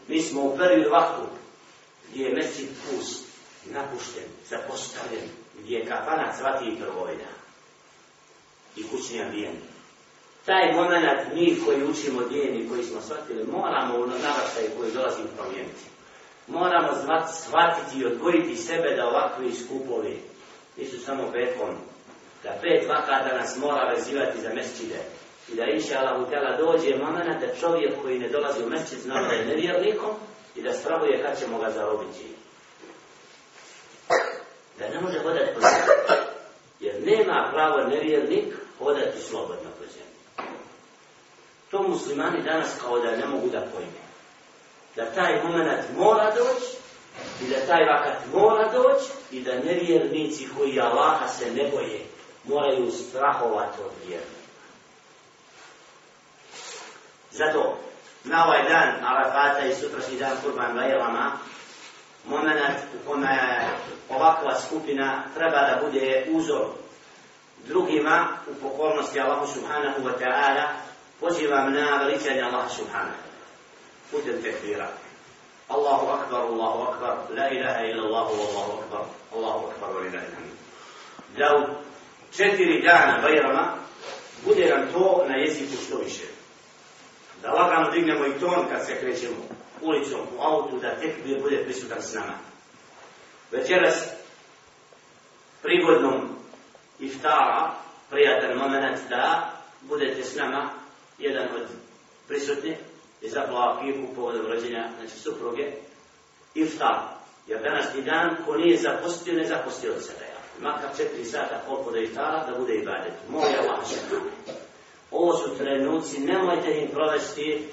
Mi 0.08 0.22
smo 0.22 0.42
u 0.42 0.58
prvi 0.58 0.90
vaktu 0.90 1.22
gdje 2.10 2.24
je 2.24 2.36
mesil 2.36 2.68
pust, 2.68 3.25
napušten, 3.72 4.24
zapostavljen, 4.50 5.30
gdje 5.60 5.78
je 5.78 5.86
kafana 5.86 6.34
cvati 6.38 6.66
i 6.66 6.80
trgovina. 6.80 7.30
I 8.76 8.88
kućni 8.88 9.22
ambijent. 9.22 9.60
Taj 10.46 10.74
moment 10.74 11.06
mi 11.34 11.58
koji 11.66 11.84
učimo 11.84 12.22
djeni, 12.24 12.70
koji 12.70 12.84
smo 12.84 13.02
shvatili, 13.02 13.44
moramo 13.44 13.98
u 13.98 14.08
naraštaj 14.08 14.64
koji 14.78 14.92
dolazi 14.92 15.22
promijeniti. 15.38 15.86
Moramo 16.48 16.90
shvatiti 17.34 18.00
i 18.00 18.06
odgojiti 18.06 18.56
sebe 18.56 18.96
da 18.96 19.08
ovakvi 19.08 19.54
skupovi 19.54 20.22
nisu 20.78 21.06
samo 21.06 21.32
petkom, 21.32 21.70
da 22.44 22.50
pet 22.62 22.90
vakata 22.90 23.38
nas 23.38 23.58
mora 23.58 23.94
vezivati 23.96 24.42
za 24.42 24.50
mesčide. 24.54 25.00
I 25.52 25.56
da 25.56 25.64
inša 25.66 26.00
Allah 26.00 26.22
utjela 26.22 26.58
dođe 26.58 26.98
moment 26.98 27.40
da 27.40 27.56
čovjek 27.60 28.02
koji 28.02 28.20
ne 28.20 28.30
dolazi 28.30 28.64
u 28.64 28.70
mesčid 28.70 29.00
zna 29.00 29.22
da 29.22 29.34
je 29.34 29.46
nevjernikom 29.46 30.12
i 30.56 30.62
da 30.62 30.74
spravuje 30.74 31.24
kad 31.24 31.40
ćemo 31.40 31.60
ga 31.60 31.72
zarobiti 31.72 32.36
može 35.06 35.20
hodati 35.20 35.54
po 35.54 35.60
zemlji. 35.60 36.26
Jer 36.80 36.96
nema 37.02 37.50
pravo 37.54 37.78
nevjernik 37.78 38.56
hodati 38.80 39.22
slobodno 39.22 39.70
po 39.80 39.86
zemlji. 39.94 40.52
To 41.72 41.84
muslimani 41.84 42.44
danas 42.44 42.70
kao 42.82 43.00
da 43.00 43.16
ne 43.16 43.26
mogu 43.26 43.50
da 43.50 43.60
pojme. 43.60 44.06
Da 44.96 45.06
taj 45.06 45.44
moment 45.44 45.82
mora 45.98 46.32
doći 46.36 46.78
i 47.42 47.48
da 47.50 47.66
taj 47.68 47.86
vakat 47.86 48.18
mora 48.34 48.72
doći 48.72 49.06
i 49.32 49.42
da 49.42 49.54
nevjernici 49.54 50.48
koji 50.58 50.80
Allaha 50.80 51.28
se 51.28 51.52
ne 51.52 51.70
boje 51.72 52.00
moraju 52.44 52.92
strahovati 52.92 53.82
od 53.86 53.92
vjernika. 54.08 54.46
Zato 57.32 57.78
na 58.24 58.46
ovaj 58.46 58.70
dan 58.70 59.06
Arafata 59.06 59.66
i 59.66 59.76
sutrašnji 59.76 60.18
dan 60.18 60.38
Kurban 60.44 60.76
Bajrama 60.76 61.32
moment 62.28 62.80
u 62.96 63.10
kome 63.10 63.60
ovakva 64.10 64.56
skupina 64.68 65.24
treba 65.34 65.58
da 65.58 65.80
bude 65.86 66.26
uzor 66.32 66.66
drugima 67.68 68.28
u 68.48 68.54
pokornosti 68.62 69.20
Allahu 69.20 69.48
subhanahu 69.48 70.02
wa 70.04 70.14
ta'ala 70.20 70.64
pozivam 71.20 71.74
na 71.74 71.98
veličanje 72.04 72.42
Allaha 72.42 72.70
subhanahu 72.70 73.26
putem 74.12 74.42
tekbira. 74.42 74.90
Allahu 75.70 76.06
akbar, 76.08 76.42
Allahu 76.46 76.80
akbar, 76.94 77.14
la 77.34 77.50
ilaha 77.50 77.82
illa 77.90 78.02
Allahu, 78.06 78.34
Allahu 78.38 78.72
akbar, 78.86 79.04
Allahu 79.34 79.62
akbar, 79.74 79.90
wa 79.98 80.02
ilaha 80.08 80.26
illa 80.30 80.54
Da 81.38 81.48
u 81.58 81.62
četiri 82.32 82.82
dana 82.82 83.22
Bajrama 83.22 83.74
bude 84.46 84.70
nam 84.70 84.94
to 84.94 85.26
na 85.28 85.36
jeziku 85.36 85.76
što 85.88 85.98
više. 85.98 86.35
Da 87.42 87.52
lagano 87.52 87.92
dignemo 87.92 88.26
i 88.26 88.40
ton 88.40 88.66
kad 88.70 88.86
se 88.86 89.00
krećemo 89.00 89.36
ulicom, 89.82 90.20
u 90.38 90.42
autu, 90.42 90.80
da 90.80 90.96
tekbir 90.96 91.42
bude 91.42 91.64
prisutan 91.64 92.02
s 92.02 92.14
nama. 92.14 92.34
Večeras, 93.52 94.10
prigodnom 95.62 96.30
iftara, 97.00 97.72
prijatan 98.10 98.58
moment 98.58 99.00
da 99.10 99.52
budete 99.82 100.24
s 100.24 100.36
nama, 100.36 100.70
jedan 101.18 101.48
od 101.56 101.68
prisutnih, 102.28 102.78
i 103.22 103.30
zaplava 103.30 103.80
pijeku 103.82 104.16
povodom 104.16 104.46
rođenja, 104.46 104.90
znači 104.98 105.20
supruge, 105.20 105.72
iftar. 106.56 106.96
Jer 107.48 107.62
danas 107.62 107.92
ti 107.92 108.02
dan, 108.02 108.36
ko 108.46 108.56
nije 108.56 108.78
zapostio, 108.78 109.34
ne 109.34 109.48
zapostio 109.48 109.94
od 109.94 110.04
sebe. 110.04 110.26
Makar 110.62 110.90
četiri 110.98 111.26
sata 111.26 111.62
koliko 111.68 111.92
da 111.92 112.00
iftara, 112.00 112.46
da 112.52 112.60
bude 112.60 112.76
i 112.76 112.86
badet. 112.86 113.14
Moja 113.30 113.62
vaša. 113.62 113.96
Ovo 115.18 115.38
su 115.38 115.58
trenuci, 115.58 116.20
nemojte 116.20 116.82
im 116.82 116.90
provesti 116.90 117.68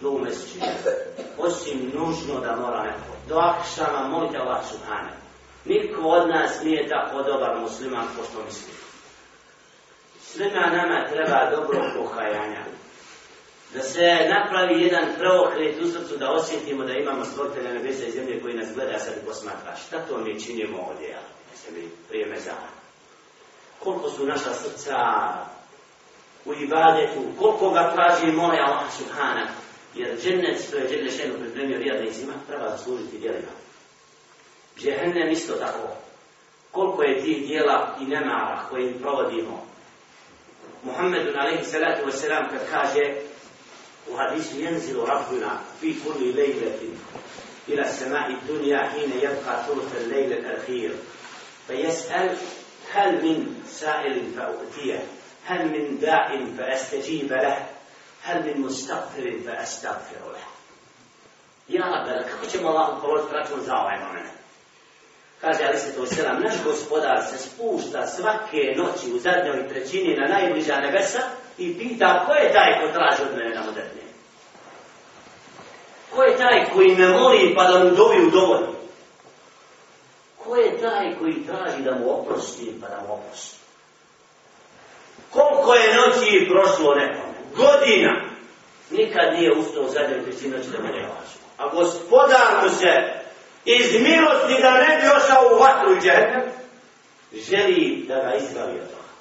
do 0.00 0.10
umesečine. 0.10 0.74
Osim 1.38 1.92
nužno 1.94 2.40
da 2.40 2.56
mora 2.56 2.82
neko. 2.82 3.14
Do 3.28 3.36
akšama, 3.38 4.08
molite 4.08 4.38
Allah 4.38 4.64
subhane. 4.70 5.12
Niko 5.64 6.02
od 6.02 6.28
nas 6.28 6.62
nije 6.62 6.88
tako 6.88 7.22
dobar 7.22 7.60
musliman 7.60 8.06
ko 8.16 8.24
što 8.30 8.44
misli. 8.44 8.72
Svima 10.20 10.66
nama 10.66 11.08
treba 11.12 11.50
dobro 11.50 11.80
pokajanja. 11.96 12.64
Da 13.74 13.82
se 13.82 14.28
napravi 14.28 14.82
jedan 14.82 15.04
preokret 15.18 15.82
u 15.82 15.88
srcu, 15.88 16.16
da 16.16 16.32
osjetimo 16.32 16.84
da 16.84 16.92
imamo 16.92 17.24
stvoritelja 17.24 17.72
nebesa 17.72 18.04
i 18.04 18.10
zemlje 18.10 18.42
koji 18.42 18.54
nas 18.54 18.68
gleda 18.74 18.98
sad 18.98 19.14
i 19.22 19.26
posmatra. 19.26 19.76
Šta 19.86 19.98
to 20.08 20.18
mi 20.18 20.40
činimo 20.40 20.78
ovdje, 20.90 21.08
ja? 21.08 21.20
Se 21.54 21.72
mi 21.72 21.88
prije 22.08 22.26
mezara. 22.26 22.68
Koliko 23.78 24.10
su 24.10 24.26
naša 24.26 24.54
srca 24.54 24.96
u 26.44 26.54
ibadetu, 26.54 27.20
koliko 27.38 27.70
ga 27.70 27.92
traži 27.94 28.32
moj 28.32 28.58
Allah 28.58 28.92
subhanahu 28.98 29.64
Jer 29.94 30.18
džennet, 30.22 30.64
što 30.68 30.76
je 30.76 30.88
džennet 30.88 31.16
šenu 31.16 31.34
pripremio 31.38 31.78
vjernicima, 31.78 32.32
treba 32.48 32.76
zaslužiti 32.76 33.18
djelima. 33.18 33.52
Džehennem 34.78 35.30
isto 35.30 35.52
tako. 35.52 35.88
Koliko 36.70 37.02
je 37.02 37.22
tih 37.22 37.46
dijela 37.46 37.96
i 38.00 38.04
nemara 38.04 38.66
koje 38.70 38.98
provodimo. 38.98 39.66
Muhammedu 40.82 41.30
alaihi 41.38 41.64
salatu 41.64 42.06
wasalam 42.06 42.50
kad 42.50 42.70
kaže 42.70 43.14
u 44.10 44.16
hadisu 44.16 44.60
jenzilu 44.60 45.06
rabbuna 45.06 45.58
fi 45.80 45.94
kulli 46.00 46.32
lejletin 46.32 46.96
ila 47.68 47.84
samai 47.84 48.36
dunja 48.48 48.90
hine 48.94 49.14
jebka 49.22 49.64
tulute 49.66 50.06
lejlet 50.06 50.44
al-khir 50.44 50.90
فيسأل 51.68 52.36
هل 52.92 53.24
من 53.24 53.62
سائل 53.66 54.32
فأؤتيه 54.36 55.04
هل 55.45 55.65
من 55.65 55.99
داع 55.99 56.37
فأستجيب 56.57 57.33
له 57.33 57.65
هل 58.23 58.43
من 58.43 58.61
مستغفر 58.61 59.39
فأستغفر 59.45 60.31
له 60.31 60.45
يا 61.69 61.83
رب 61.85 62.25
kako 62.31 62.45
ćemo 62.51 62.69
Allah 62.69 63.01
položiti 63.01 63.33
račun 63.33 63.61
za 63.65 63.75
ovaj 63.75 63.99
moment? 63.99 64.29
Kaže 65.41 65.63
Ali 65.67 65.79
se 65.79 65.95
to 65.95 66.05
selam, 66.05 66.41
naš 66.41 66.63
gospodar 66.63 67.23
se 67.31 67.37
spušta 67.37 68.07
svake 68.07 68.75
noći 68.77 69.11
u 69.13 69.19
zadnjoj 69.19 69.69
trećini 69.69 70.15
na 70.15 70.27
najbliža 70.27 70.75
nebesa 70.75 71.19
i 71.57 71.79
pita 71.79 72.25
ko 72.25 72.33
je 72.33 72.53
taj 72.53 72.81
ko 72.81 72.93
traži 72.93 73.23
od 73.23 73.37
mene 73.37 73.55
da 73.55 73.59
mu 73.61 73.71
dadne? 73.71 74.03
Ko 76.15 76.23
je 76.23 76.37
taj 76.37 76.65
koji 76.73 76.95
me 76.95 77.07
moli 77.07 77.53
pa 77.55 77.63
da 77.63 77.83
mu 77.83 77.89
dovi 77.89 78.25
u 78.25 78.29
dovolj? 78.29 78.67
Ko 80.37 80.55
je 80.55 80.81
taj 80.81 81.17
koji 81.19 81.45
traži 81.47 81.83
da 81.83 81.95
mu 81.95 82.19
oprostim 82.19 82.81
pa 82.81 82.87
da 82.87 83.03
mu 83.07 83.13
oprostim? 83.13 83.59
Koliko 85.34 85.74
je 85.74 85.94
noći 85.94 86.48
prošlo 86.50 86.94
nekom? 86.94 87.34
godina 87.56 88.12
nikad 88.90 89.32
nije 89.34 89.52
ustao 89.52 89.88
zadnjem 89.88 90.24
trećini 90.24 90.56
noći 90.56 90.70
da 90.70 90.78
me 90.78 90.88
ne 90.88 91.02
važu. 91.02 91.38
A 91.58 91.68
gospodar 91.68 92.62
mu 92.62 92.68
se 92.68 92.92
iz 93.64 94.00
milosti 94.00 94.62
da 94.62 94.72
ne 94.72 95.00
bi 95.00 95.08
ošao 95.16 95.54
u 95.54 95.58
vatru 95.58 95.96
i 97.32 97.40
želi 97.40 98.04
da 98.08 98.14
ga 98.14 98.34
izbavi 98.34 98.72
od 98.72 98.88
toga. 98.88 99.14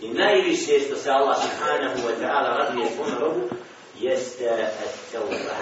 I 0.00 0.08
najviše 0.08 0.80
što 0.80 0.96
se 0.96 1.10
Allah 1.10 1.36
subhanahu 1.42 1.98
wa 2.08 2.14
ta'ala 2.22 2.56
raduje 2.58 2.86
svome 2.94 3.20
robu, 3.20 3.48
jeste 4.00 4.44
et-tawba. 4.44 5.56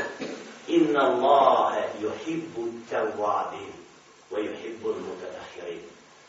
Inna 0.69 1.01
Allahe 1.01 1.83
yuhibbu 2.03 2.69
tawabin 2.91 3.73
wa 4.31 4.39
yuhibbu 4.39 4.89
mutatahirin. 4.89 5.83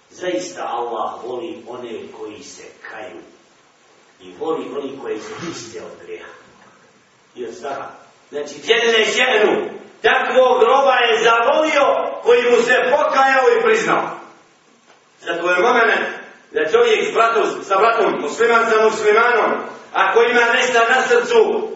Zaista 0.09 0.63
Allah 0.63 1.23
voli 1.25 1.63
one 1.67 1.99
koji 2.17 2.43
se 2.43 2.63
kaju 2.91 3.21
i 4.23 4.33
voli 4.39 4.65
oni 4.77 4.99
koji 5.01 5.19
se 5.19 5.33
čiste 5.45 5.81
od 5.81 6.05
greha. 6.05 6.31
I 7.35 7.45
od 7.45 7.55
straha. 7.55 7.89
Znači, 8.29 8.55
djelene 8.65 9.05
ženu, 9.05 9.69
takvog 10.01 10.59
groba 10.59 10.95
je 10.95 11.23
zavolio 11.23 11.85
koji 12.23 12.41
mu 12.51 12.57
se 12.57 12.75
pokajao 12.91 13.45
i 13.57 13.63
priznao. 13.63 14.09
Zato 15.21 15.51
je 15.51 15.59
moment 15.59 16.05
da 16.51 16.71
čovjek 16.71 17.09
s 17.09 17.13
bratom, 17.13 17.63
sa 17.63 17.75
bratom, 17.77 18.21
musliman 18.21 18.65
sa 18.69 18.83
muslimanom, 18.83 19.51
ako 19.93 20.21
ima 20.23 20.53
nešto 20.53 20.79
na 20.89 21.01
srcu, 21.07 21.69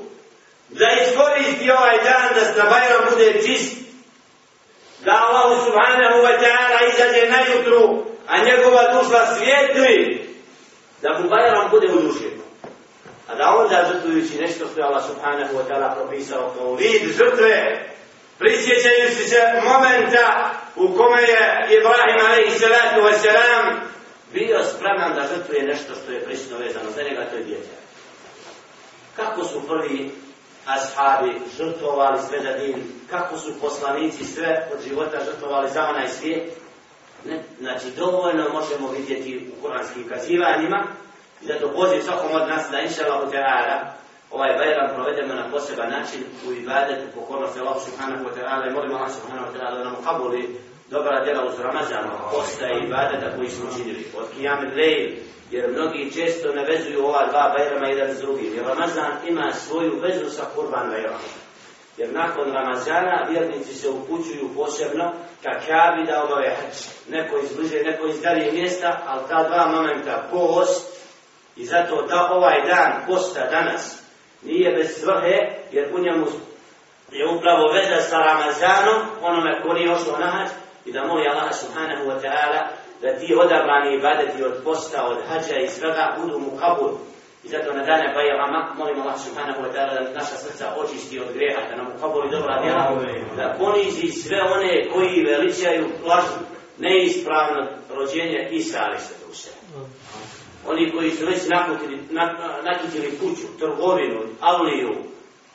da 0.69 0.85
iskoristi 1.01 1.71
ovaj 1.71 1.97
dan 1.97 2.29
da 2.35 2.41
sa 2.45 2.69
Bajram 2.69 3.05
bude 3.09 3.41
čist, 3.45 3.77
da 5.05 5.11
Allah 5.11 5.65
subhanahu 5.65 6.17
wa 6.25 6.35
ta'ala 6.41 6.79
izađe 6.93 7.29
na 7.29 7.39
jutru, 7.39 8.03
a 8.27 8.37
njegova 8.37 8.83
duša 8.93 9.35
svijetli, 9.35 10.27
da 11.01 11.19
mu 11.19 11.29
Bajram 11.29 11.69
bude 11.71 11.87
u 11.87 12.01
duši 12.01 12.36
onda 14.07 14.21
žrtvujući 14.21 14.41
nešto 14.41 14.67
što 14.67 14.79
je 14.79 14.85
Allah 14.85 15.03
subhanahu 15.05 15.57
wa 15.57 15.63
ta'ala 15.69 15.95
propisao 15.95 16.53
kao 16.57 16.75
vid 16.75 17.01
žrtve, 17.17 17.85
prisjećajući 18.37 19.29
se 19.29 19.37
momenta 19.63 20.51
u 20.75 20.97
kome 20.97 21.21
je 21.21 21.67
Ibrahim 21.77 22.19
a.s. 22.25 22.61
bio 24.33 24.63
spreman 24.63 25.15
da 25.15 25.27
žrtvuje 25.35 25.63
nešto 25.63 25.93
što 25.95 26.11
je 26.11 26.23
prisno 26.25 26.57
vezano 26.57 26.91
za 26.95 27.03
njega, 27.03 27.29
to 27.29 27.35
je 27.35 27.43
djete. 27.43 27.69
Kako 29.15 29.43
su 29.43 29.67
prvi 29.67 30.11
ashabi 30.65 31.39
žrtvovali 31.57 32.19
sve 32.29 32.39
za 32.43 32.57
din, 32.57 32.83
kako 33.09 33.37
su 33.37 33.59
poslanici 33.61 34.25
sve 34.25 34.67
od 34.73 34.83
života 34.83 35.17
žrtvovali 35.25 35.69
za 35.73 35.83
onaj 35.83 36.07
svijet, 36.07 36.53
ne, 37.25 37.43
znači 37.59 37.85
dovoljno 37.97 38.49
možemo 38.53 38.91
vidjeti 38.91 39.49
u 39.57 39.61
kuranskim 39.61 40.07
kazivanjima, 40.09 40.87
I 41.41 41.45
zato 41.45 41.67
poziv 41.75 42.01
svakom 42.01 42.31
od 42.33 42.47
nas 42.47 42.63
da 42.71 42.79
inša 42.79 43.03
Allah 43.05 43.31
ta'ala 43.31 43.77
ovaj 44.31 44.57
bajram 44.57 44.89
provedemo 44.95 45.33
na 45.33 45.49
poseban 45.51 45.89
način 45.89 46.21
u 46.47 46.51
ibadetu 46.51 47.05
pokornosti 47.15 47.59
Allah 47.59 47.77
subhanahu 47.85 48.23
wa 48.25 48.33
ta'ala 48.37 48.67
i 48.67 48.73
molimo 48.73 48.95
Allah 48.95 49.11
subhanahu 49.11 49.47
wa 49.47 49.53
ta'ala 49.53 49.77
da 49.77 49.83
nam 49.83 49.95
kabuli 50.03 50.59
dobra 50.89 51.23
djela 51.23 51.45
uz 51.45 51.59
Ramazan, 51.59 52.03
posta 52.31 52.67
i 52.67 52.85
ibadeta 52.85 53.35
koji 53.35 53.49
smo 53.49 53.69
činili. 53.77 54.07
Od 54.17 54.25
Qiyam 54.37 54.75
Lejl, 54.75 55.11
jer 55.51 55.71
mnogi 55.71 56.11
često 56.13 56.53
ne 56.53 56.63
vezuju 56.65 57.05
ova 57.05 57.25
dva 57.31 57.53
bajrama 57.57 57.87
jedan 57.87 58.15
s 58.15 58.19
drugim. 58.19 58.53
Jer 58.55 58.65
Ramazan 58.65 59.11
ima 59.27 59.51
svoju 59.53 59.99
vezu 60.01 60.29
sa 60.29 60.43
kurban 60.55 60.89
bajramom. 60.89 61.19
Jer 61.97 62.13
nakon 62.13 62.51
Ramazana 62.51 63.27
vjernici 63.29 63.73
se 63.73 63.89
upućuju 63.89 64.49
posebno 64.55 65.13
ka 65.43 65.51
Kabi 65.67 66.05
da 66.05 66.23
obave 66.23 66.49
hač. 66.49 66.75
Neko 67.09 67.37
iz 67.37 67.55
bliže, 67.55 67.83
neko 67.83 68.07
iz 68.07 68.21
dalje 68.21 68.51
mjesta, 68.51 69.01
ali 69.07 69.21
ta 69.29 69.49
dva 69.49 69.67
momenta, 69.75 70.27
post 70.31 70.96
I 71.57 71.65
zato 71.65 72.01
da 72.01 72.29
ovaj 72.31 72.61
dan 72.67 72.91
posta 73.07 73.45
danas 73.51 74.03
nije 74.43 74.71
bez 74.71 74.99
svrhe, 74.99 75.37
jer 75.71 75.89
u 75.95 75.99
njemu 75.99 76.25
je 77.11 77.27
upravo 77.27 77.71
veza 77.73 78.01
sa 78.01 78.17
Ramazanom, 78.17 79.01
onome 79.21 79.61
ko 79.61 79.73
nije 79.73 79.91
ošlo 79.91 80.17
na 80.19 80.25
hađ, 80.25 80.49
i 80.85 80.91
da 80.91 81.03
moli 81.03 81.27
Allah 81.27 81.53
subhanahu 81.53 82.03
wa 82.09 82.21
ta'ala 82.23 82.59
da 83.01 83.19
ti 83.19 83.35
odabrani 83.43 83.95
ibadeti 83.95 84.43
od 84.43 84.53
posta, 84.63 85.05
od 85.05 85.17
hađa 85.27 85.55
i 85.59 85.67
svega 85.67 86.15
budu 86.21 86.39
mu 86.39 86.51
kabul. 86.59 86.91
I 87.43 87.47
zato 87.47 87.73
na 87.73 87.83
dane 87.83 88.13
pa 88.13 88.13
Bajrama 88.13 88.73
molimo 88.77 89.01
Allah 89.01 89.19
subhanahu 89.19 89.59
wa 89.63 89.69
ta'ala 89.73 89.93
da 89.93 90.19
naša 90.19 90.37
srca 90.43 90.65
očisti 90.77 91.19
od 91.19 91.33
greha, 91.33 91.61
da 91.69 91.75
nam 91.75 91.87
ukabuli 91.97 92.31
dobra 92.31 92.61
djela, 92.61 93.01
da 93.37 93.55
ponizi 93.59 94.07
sve 94.07 94.41
one 94.41 94.89
koji 94.93 95.25
veličaju 95.31 95.85
lažu 96.05 96.39
neispravno 96.77 97.67
rođenje 97.89 98.49
Isa 98.51 98.77
ali 98.87 98.99
se 98.99 99.13
duše. 99.27 99.49
Oni 100.67 100.91
koji 100.91 101.11
su 101.11 101.25
već 101.25 101.37
nakutili, 101.47 101.99
nakutili 102.63 103.19
kuću, 103.19 103.47
trgovinu, 103.59 104.21
avliju, 104.41 104.95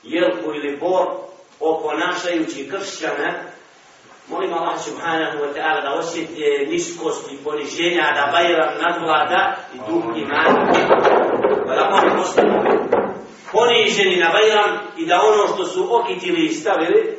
jelku 0.03 0.55
ili 0.55 0.77
bor, 0.77 1.07
oponašajući 1.61 2.71
kršćane, 2.71 3.53
molim 4.29 4.53
Allah 4.55 4.81
subhanahu 4.85 5.39
wa 5.39 5.53
ta'ala 5.55 5.83
da 5.83 5.95
osjeti 5.99 6.67
niskost 6.69 7.33
i 7.33 7.37
poniženja, 7.45 8.03
da 8.15 8.33
Bajram 8.33 8.75
nadvlada 8.83 9.57
i 9.75 9.79
duh 9.89 10.05
imana. 10.17 10.73
Da 11.67 11.91
oni 11.93 12.17
postanu 12.17 12.63
poniženi 13.53 14.17
na 14.17 14.31
Bajram 14.33 14.79
i 14.99 15.07
da 15.07 15.21
ono 15.21 15.55
što 15.55 15.65
su 15.65 15.97
okitili 15.97 16.47
i 16.47 16.55
stavili, 16.55 17.19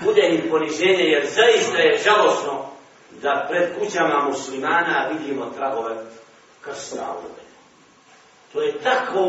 bude 0.00 0.22
im 0.28 0.50
poniženje, 0.50 1.04
jer 1.04 1.26
zaista 1.26 1.78
je 1.78 2.00
žalosno 2.04 2.70
da 3.22 3.46
pred 3.50 3.78
kućama 3.78 4.24
muslimana 4.28 5.10
vidimo 5.12 5.46
tragove 5.56 5.96
krsta 6.60 7.16
u 7.18 7.28
To 8.52 8.62
je 8.62 8.78
tako 8.78 9.20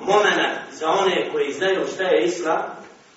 moment 0.00 0.58
za 0.72 0.90
one 0.90 1.30
koji 1.32 1.52
znaju 1.52 1.86
šta 1.94 2.02
je 2.02 2.24
islam, 2.24 2.62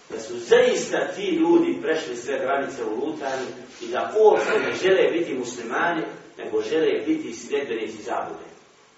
da 0.09 0.19
su 0.19 0.39
zaista 0.39 0.97
ti 1.15 1.25
ljudi 1.25 1.79
prešli 1.81 2.15
sve 2.15 2.39
granice 2.39 2.83
u 2.83 3.05
lutanju 3.05 3.45
i 3.81 3.87
da 3.87 4.11
uopšte 4.17 4.59
ne 4.59 4.75
žele 4.83 5.11
biti 5.11 5.33
muslimani, 5.33 6.01
nego 6.37 6.61
žele 6.61 7.01
biti 7.05 7.33
sljedbenici 7.33 8.01
zabude. 8.01 8.49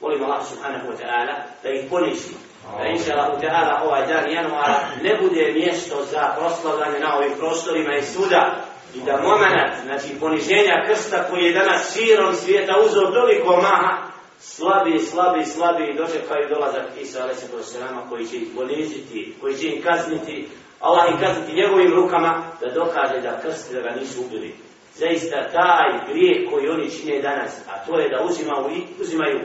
Molim 0.01 0.23
Allah 0.23 0.47
subhanahu 0.47 0.87
wa 0.87 0.97
ta'ala 1.01 1.33
da 1.63 1.69
ih 1.69 1.89
poništi. 1.89 2.35
Da 2.77 2.87
inša 2.87 3.13
Allah 3.13 3.41
ta'ala 3.41 3.81
ovaj 3.85 4.07
dan 4.07 4.31
januara 4.31 4.79
ne 5.03 5.17
bude 5.21 5.51
mjesto 5.53 6.05
za 6.11 6.35
proslavljanje 6.37 6.99
na 6.99 7.17
ovim 7.17 7.31
prostorima 7.37 7.95
i 7.95 8.03
suda 8.03 8.65
i 8.95 8.99
da 9.05 9.21
moment, 9.21 9.73
znači 9.85 10.19
poniženja 10.19 10.83
krsta 10.87 11.27
koji 11.29 11.43
je 11.43 11.53
danas 11.53 11.93
širom 11.93 12.35
svijeta 12.35 12.73
uzor 12.85 13.13
toliko 13.13 13.55
maha, 13.55 14.00
slabi, 14.41 14.99
slabi, 14.99 15.45
slabi 15.45 15.83
i 15.83 15.97
dočekaju 15.97 16.49
dolazak 16.49 16.85
Isa 17.01 17.23
alaih 17.23 17.37
sallam 17.61 18.09
koji 18.09 18.27
će 18.27 18.37
ih 18.37 18.47
poniziti, 18.55 19.35
koji 19.41 19.57
će 19.57 19.67
im 19.67 19.81
kazniti, 19.83 20.47
Allah 20.79 21.11
im 21.11 21.19
kazniti 21.19 21.53
njegovim 21.53 21.93
rukama 21.93 22.43
da 22.61 22.73
dokaže 22.73 23.21
da 23.21 23.41
krst 23.41 23.73
da 23.73 23.81
ga 23.81 23.95
nisu 23.99 24.21
ubili. 24.21 24.55
Zaista 24.95 25.49
taj 25.51 26.13
grijeh 26.13 26.51
koji 26.51 26.69
oni 26.69 26.91
čine 26.91 27.21
danas, 27.21 27.61
a 27.67 27.85
to 27.85 27.99
je 27.99 28.09
da 28.09 28.23
uzimaju, 28.23 28.83
uzimaju 29.01 29.39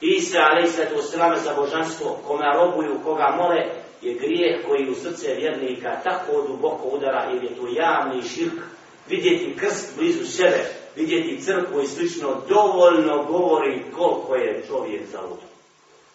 Isa 0.00 0.38
alaih 0.38 0.70
sallam 0.70 1.36
za 1.44 1.54
božanstvo, 1.54 2.18
kome 2.26 2.44
robuju, 2.54 3.00
koga 3.04 3.34
mole, 3.36 3.62
je 4.02 4.14
grijeh 4.14 4.66
koji 4.68 4.90
u 4.90 4.94
srce 4.94 5.34
vjernika 5.34 6.00
tako 6.04 6.44
duboko 6.48 6.88
udara 6.88 7.30
jer 7.32 7.44
je 7.44 7.56
to 7.56 7.66
javni 7.76 8.22
širk 8.22 8.58
vidjeti 9.08 9.56
krst 9.56 9.96
blizu 9.98 10.24
sebe, 10.26 10.81
vidjeti 10.96 11.42
crkvu 11.42 11.80
i 11.82 11.86
slično, 11.86 12.28
dovoljno 12.48 13.24
govori 13.24 13.84
koliko 13.96 14.34
je 14.34 14.64
čovjek 14.68 15.02
za. 15.12 15.18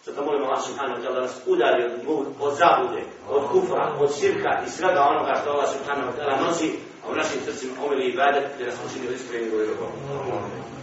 Zato 0.04 0.24
molimo 0.24 0.46
Allah 0.46 0.64
subhanahu 0.66 1.00
wa 1.00 1.04
ta'ala 1.04 1.14
da 1.14 1.20
nas 1.20 1.36
udari 1.46 1.84
od, 1.84 2.26
od 2.40 2.52
zabude, 2.62 3.02
od 3.30 3.42
kufra, 3.52 3.92
od 4.00 4.14
sirka 4.14 4.62
i 4.66 4.70
svega 4.70 5.00
onoga 5.10 5.32
što 5.40 5.50
Allah 5.50 5.68
subhanahu 5.76 6.08
wa 6.10 6.14
ta'ala 6.16 6.46
nosi, 6.46 6.68
a 7.04 7.10
u 7.12 7.14
našim 7.14 7.40
srcima 7.44 7.72
omili 7.86 8.04
i 8.08 8.16
badet, 8.16 8.44
gdje 8.54 8.66
nas 8.66 8.78
učinili 8.86 9.14
iskreni 9.14 9.46
i 9.46 9.50
govori 9.50 9.68
dobro. 9.68 9.88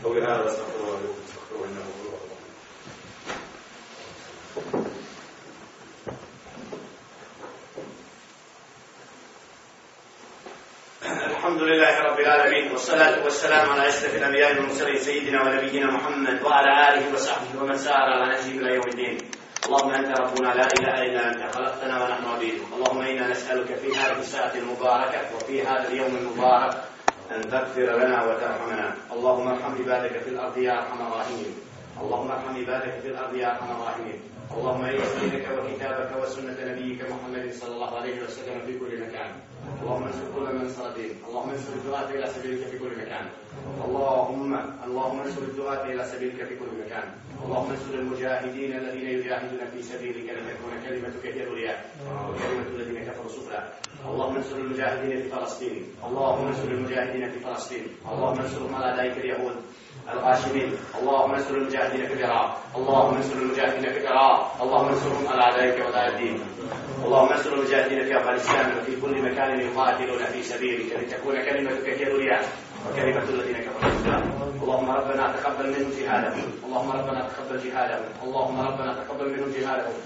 Bogu 0.03 0.15
je 0.15 0.21
da 0.21 0.49
smo 0.49 0.63
الحمد 11.55 11.71
لله 11.71 11.99
رب 11.99 12.19
العالمين 12.19 12.71
والصلاة 12.71 13.23
والسلام 13.23 13.69
على 13.69 13.87
أشرف 13.87 14.15
الأنبياء 14.15 14.55
والمرسلين 14.55 14.99
سيدنا 14.99 15.41
ونبينا 15.41 15.87
محمد 15.87 16.43
وعلى 16.43 16.71
آله 16.89 17.13
وصحبه 17.13 17.63
ومن 17.63 17.77
سار 17.77 17.95
على 17.95 18.25
نهجه 18.35 18.59
إلى 18.59 18.75
يوم 18.75 18.87
الدين. 18.87 19.17
اللهم 19.65 19.91
أنت 19.91 20.19
ربنا 20.19 20.47
لا 20.47 20.67
إله 20.79 20.95
إلا 21.07 21.21
أنت 21.31 21.55
خلقتنا 21.55 22.03
ونحن 22.03 22.25
عبيدك 22.25 22.61
اللهم 22.75 23.01
إنا 23.01 23.27
نسألك 23.27 23.75
في 23.75 23.95
هذه 23.95 24.19
الساعة 24.19 24.51
المباركة 24.55 25.35
وفي 25.35 25.63
هذا 25.63 25.87
اليوم 25.87 26.15
المبارك 26.15 26.73
أن 27.31 27.41
تغفر 27.41 27.87
لنا 28.03 28.23
وترحمنا. 28.23 28.95
اللهم 29.15 29.47
ارحم 29.47 29.71
عبادك 29.79 30.13
في 30.23 30.29
الأرض 30.29 30.57
يا 30.57 30.73
أرحم 30.73 31.07
الراحمين. 31.07 31.55
اللهم 32.01 32.31
ارحم 32.31 32.55
عبادك 32.55 32.99
في 33.01 33.07
الأرض 33.07 33.35
يا 33.35 33.47
أرحم 33.51 33.71
الراحمين. 33.71 34.19
اللهم 34.57 34.85
ايس 34.85 35.11
دينك 35.19 35.45
وكتابك 35.57 36.11
وسنة 36.21 36.57
نبيك 36.71 36.99
محمد 37.11 37.53
صلى 37.53 37.73
الله 37.75 37.91
عليه 37.97 38.23
وسلم 38.23 38.59
في 38.65 38.79
كل 38.79 39.01
مكان. 39.03 39.31
اللهم 39.81 40.03
انصر 40.03 40.25
كل 40.35 40.55
من 40.55 40.69
صار 40.69 40.91
دين 40.91 41.13
اللهم 41.27 41.49
انصر 41.49 41.73
الدعاة 41.73 42.09
إلى 42.09 42.27
سبيلك 42.27 42.67
في 42.67 42.77
كل 42.79 42.91
مكان. 43.01 43.25
اللهم 43.85 44.51
اللهم 44.85 45.19
انصر 45.19 45.41
الدعاة 45.41 45.83
إلى 45.85 46.03
سبيلك 46.05 46.43
في 46.43 46.55
كل 46.55 46.71
مكان. 46.85 47.07
اللهم 47.45 47.69
انصر 47.71 47.93
المجاهدين 47.93 48.71
الذين 48.77 49.07
يجاهدون 49.09 49.61
في 49.73 49.81
سبيلك. 49.83 50.27
لتكون 50.35 50.73
كلمتك 50.85 51.25
هي 51.25 51.43
العليا 51.43 51.75
وكلمة 52.29 52.67
الذين 52.75 53.03
كفروا 53.07 53.29
سفلى. 53.29 53.61
اللهم 54.05 54.35
انصر 54.35 54.55
المجاهدين 54.55 55.21
في 55.21 55.29
فلسطين. 55.29 55.83
اللهم 56.07 56.47
انصر 56.47 56.67
المجاهدين 56.67 57.29
في 57.31 57.39
فلسطين. 57.39 57.85
اللهم 58.11 58.39
انصرهم 58.39 58.75
على 58.75 58.89
ذلك 58.99 59.17
اليهود. 59.17 59.55
الغاشمين 60.13 60.77
اللهم 61.01 61.31
انصر 61.33 61.55
المجاهدين 61.55 62.05
في 62.07 62.13
العراق 62.13 62.61
اللهم 62.77 63.15
انصر 63.15 63.35
المجاهدين 63.35 63.91
في 63.93 63.99
العراق 63.99 64.61
اللهم 64.61 64.87
انصرهم 64.87 65.27
على 65.27 65.41
اعدائك 65.41 65.79
واعداء 65.79 66.07
الدين 66.09 66.39
اللهم 67.05 67.29
انصر 67.29 67.53
المجاهدين 67.53 68.03
في 68.05 68.17
أفغانستان 68.17 68.77
وفي 68.77 69.01
كل 69.01 69.21
مكان 69.21 69.59
يقاتلون 69.59 70.25
في 70.25 70.43
سبيلك. 70.43 70.93
لتكون 70.93 71.35
كلمتك 71.45 71.89
هي 71.89 72.03
العليا 72.03 72.39
وكلمة 72.85 73.23
الذين 73.29 73.57
كفروا 73.57 73.91
اللهم 74.63 74.91
ربنا 74.91 75.33
تقبل 75.37 75.67
منهم 75.69 75.91
جهادهم. 75.99 76.51
اللهم 76.65 76.91
ربنا 76.91 77.27
تقبل 77.27 77.57
جهادهم. 77.63 78.05
اللهم 78.23 78.59
ربنا 78.61 78.93
تقبل 78.93 79.29
منهم 79.33 79.49
جهادهم. 79.59 79.97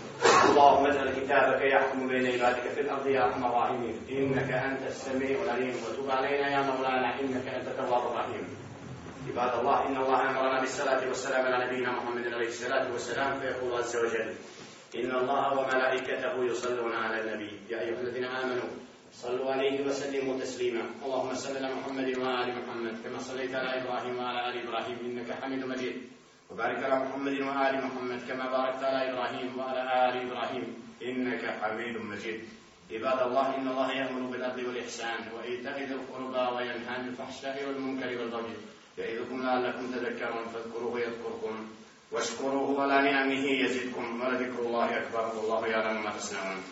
اللهم 0.50 0.86
اجعل 0.86 1.10
كتابك 1.10 1.62
يحكم 1.62 2.08
بين 2.08 2.26
عبادك 2.34 2.66
في 2.76 2.82
الأرض 2.82 3.08
يا 3.08 3.26
أرحم 3.26 3.46
الراحمين. 3.46 3.96
إنك 4.12 4.52
أنت 4.52 4.82
السميع 4.88 5.38
العليم. 5.44 5.74
وتب 5.84 6.12
علينا 6.12 6.48
يا 6.50 6.62
مولانا. 6.62 7.20
إنك 7.20 7.48
أنت 7.48 7.68
التواب 7.68 8.04
الرحيم. 8.12 8.69
عباد 9.30 9.60
الله 9.60 9.88
إن 9.88 9.98
الله 9.98 10.30
أمرنا 10.30 10.60
بالصلاة 10.60 11.08
والسلام 11.08 11.46
على 11.46 11.66
نبينا 11.66 11.92
محمد 11.92 12.34
عليه 12.34 12.48
الصلاة 12.48 12.92
والسلام 12.92 13.40
فيقول 13.40 13.74
عز 13.78 13.96
وجل 13.98 14.34
إن 14.96 15.12
الله 15.22 15.54
وملائكته 15.54 16.34
يصلون 16.46 16.94
على 16.96 17.22
النبي. 17.22 17.52
يا 17.70 17.82
أيها 17.82 18.02
الذين 18.02 18.26
آمنوا 18.26 18.70
صلوا 19.12 19.52
عليه 19.54 19.86
وسلموا 19.86 20.40
تسليما. 20.40 20.82
اللهم 21.06 21.34
صل 21.34 21.58
على 21.58 21.70
محمد 21.76 22.18
وآل 22.18 22.48
محمد 22.58 22.96
كما 23.06 23.20
صليت 23.20 23.56
على 23.56 23.82
إبراهيم 23.82 24.18
وعلى 24.18 24.40
آل 24.50 24.56
إبراهيم 24.66 24.98
إنك 25.06 25.30
حميد 25.32 25.66
مجيد. 25.66 25.96
وبارك 26.50 26.84
على 26.84 26.96
محمد 27.06 27.36
وآل 27.42 27.74
محمد 27.86 28.20
كما 28.28 28.46
باركت 28.50 28.84
على 28.84 29.14
إبراهيم 29.14 29.60
وعلى 29.60 29.82
آل 30.10 30.14
إبراهيم 30.26 30.66
إنك 31.06 31.44
حميد 31.62 31.96
مجيد. 32.02 32.40
عباد 32.92 33.20
الله 33.28 33.56
إن 33.56 33.68
الله 33.68 33.92
يأمر 33.92 34.22
بالعدل 34.32 34.66
والإحسان 34.66 35.20
وإيتاء 35.38 35.78
ذي 35.86 35.94
القربى 35.94 36.44
وينهى 36.56 36.90
عن 36.90 37.08
الفحشاء 37.08 37.56
والمنكر 37.68 38.10
والبغي. 38.18 38.58
يعظكم 39.00 39.42
لعلكم 39.42 39.92
تذكرون 39.92 40.46
فاذكروه 40.54 41.00
يذكركم 41.00 41.68
واشكروه 42.12 42.82
على 42.82 43.12
نعمه 43.12 43.46
يزدكم 43.46 44.22
ولذكر 44.22 44.60
الله 44.60 44.98
أكبر 44.98 45.36
والله 45.36 45.68
يعلم 45.68 46.04
ما 46.04 46.12
تصنعون. 46.18 46.64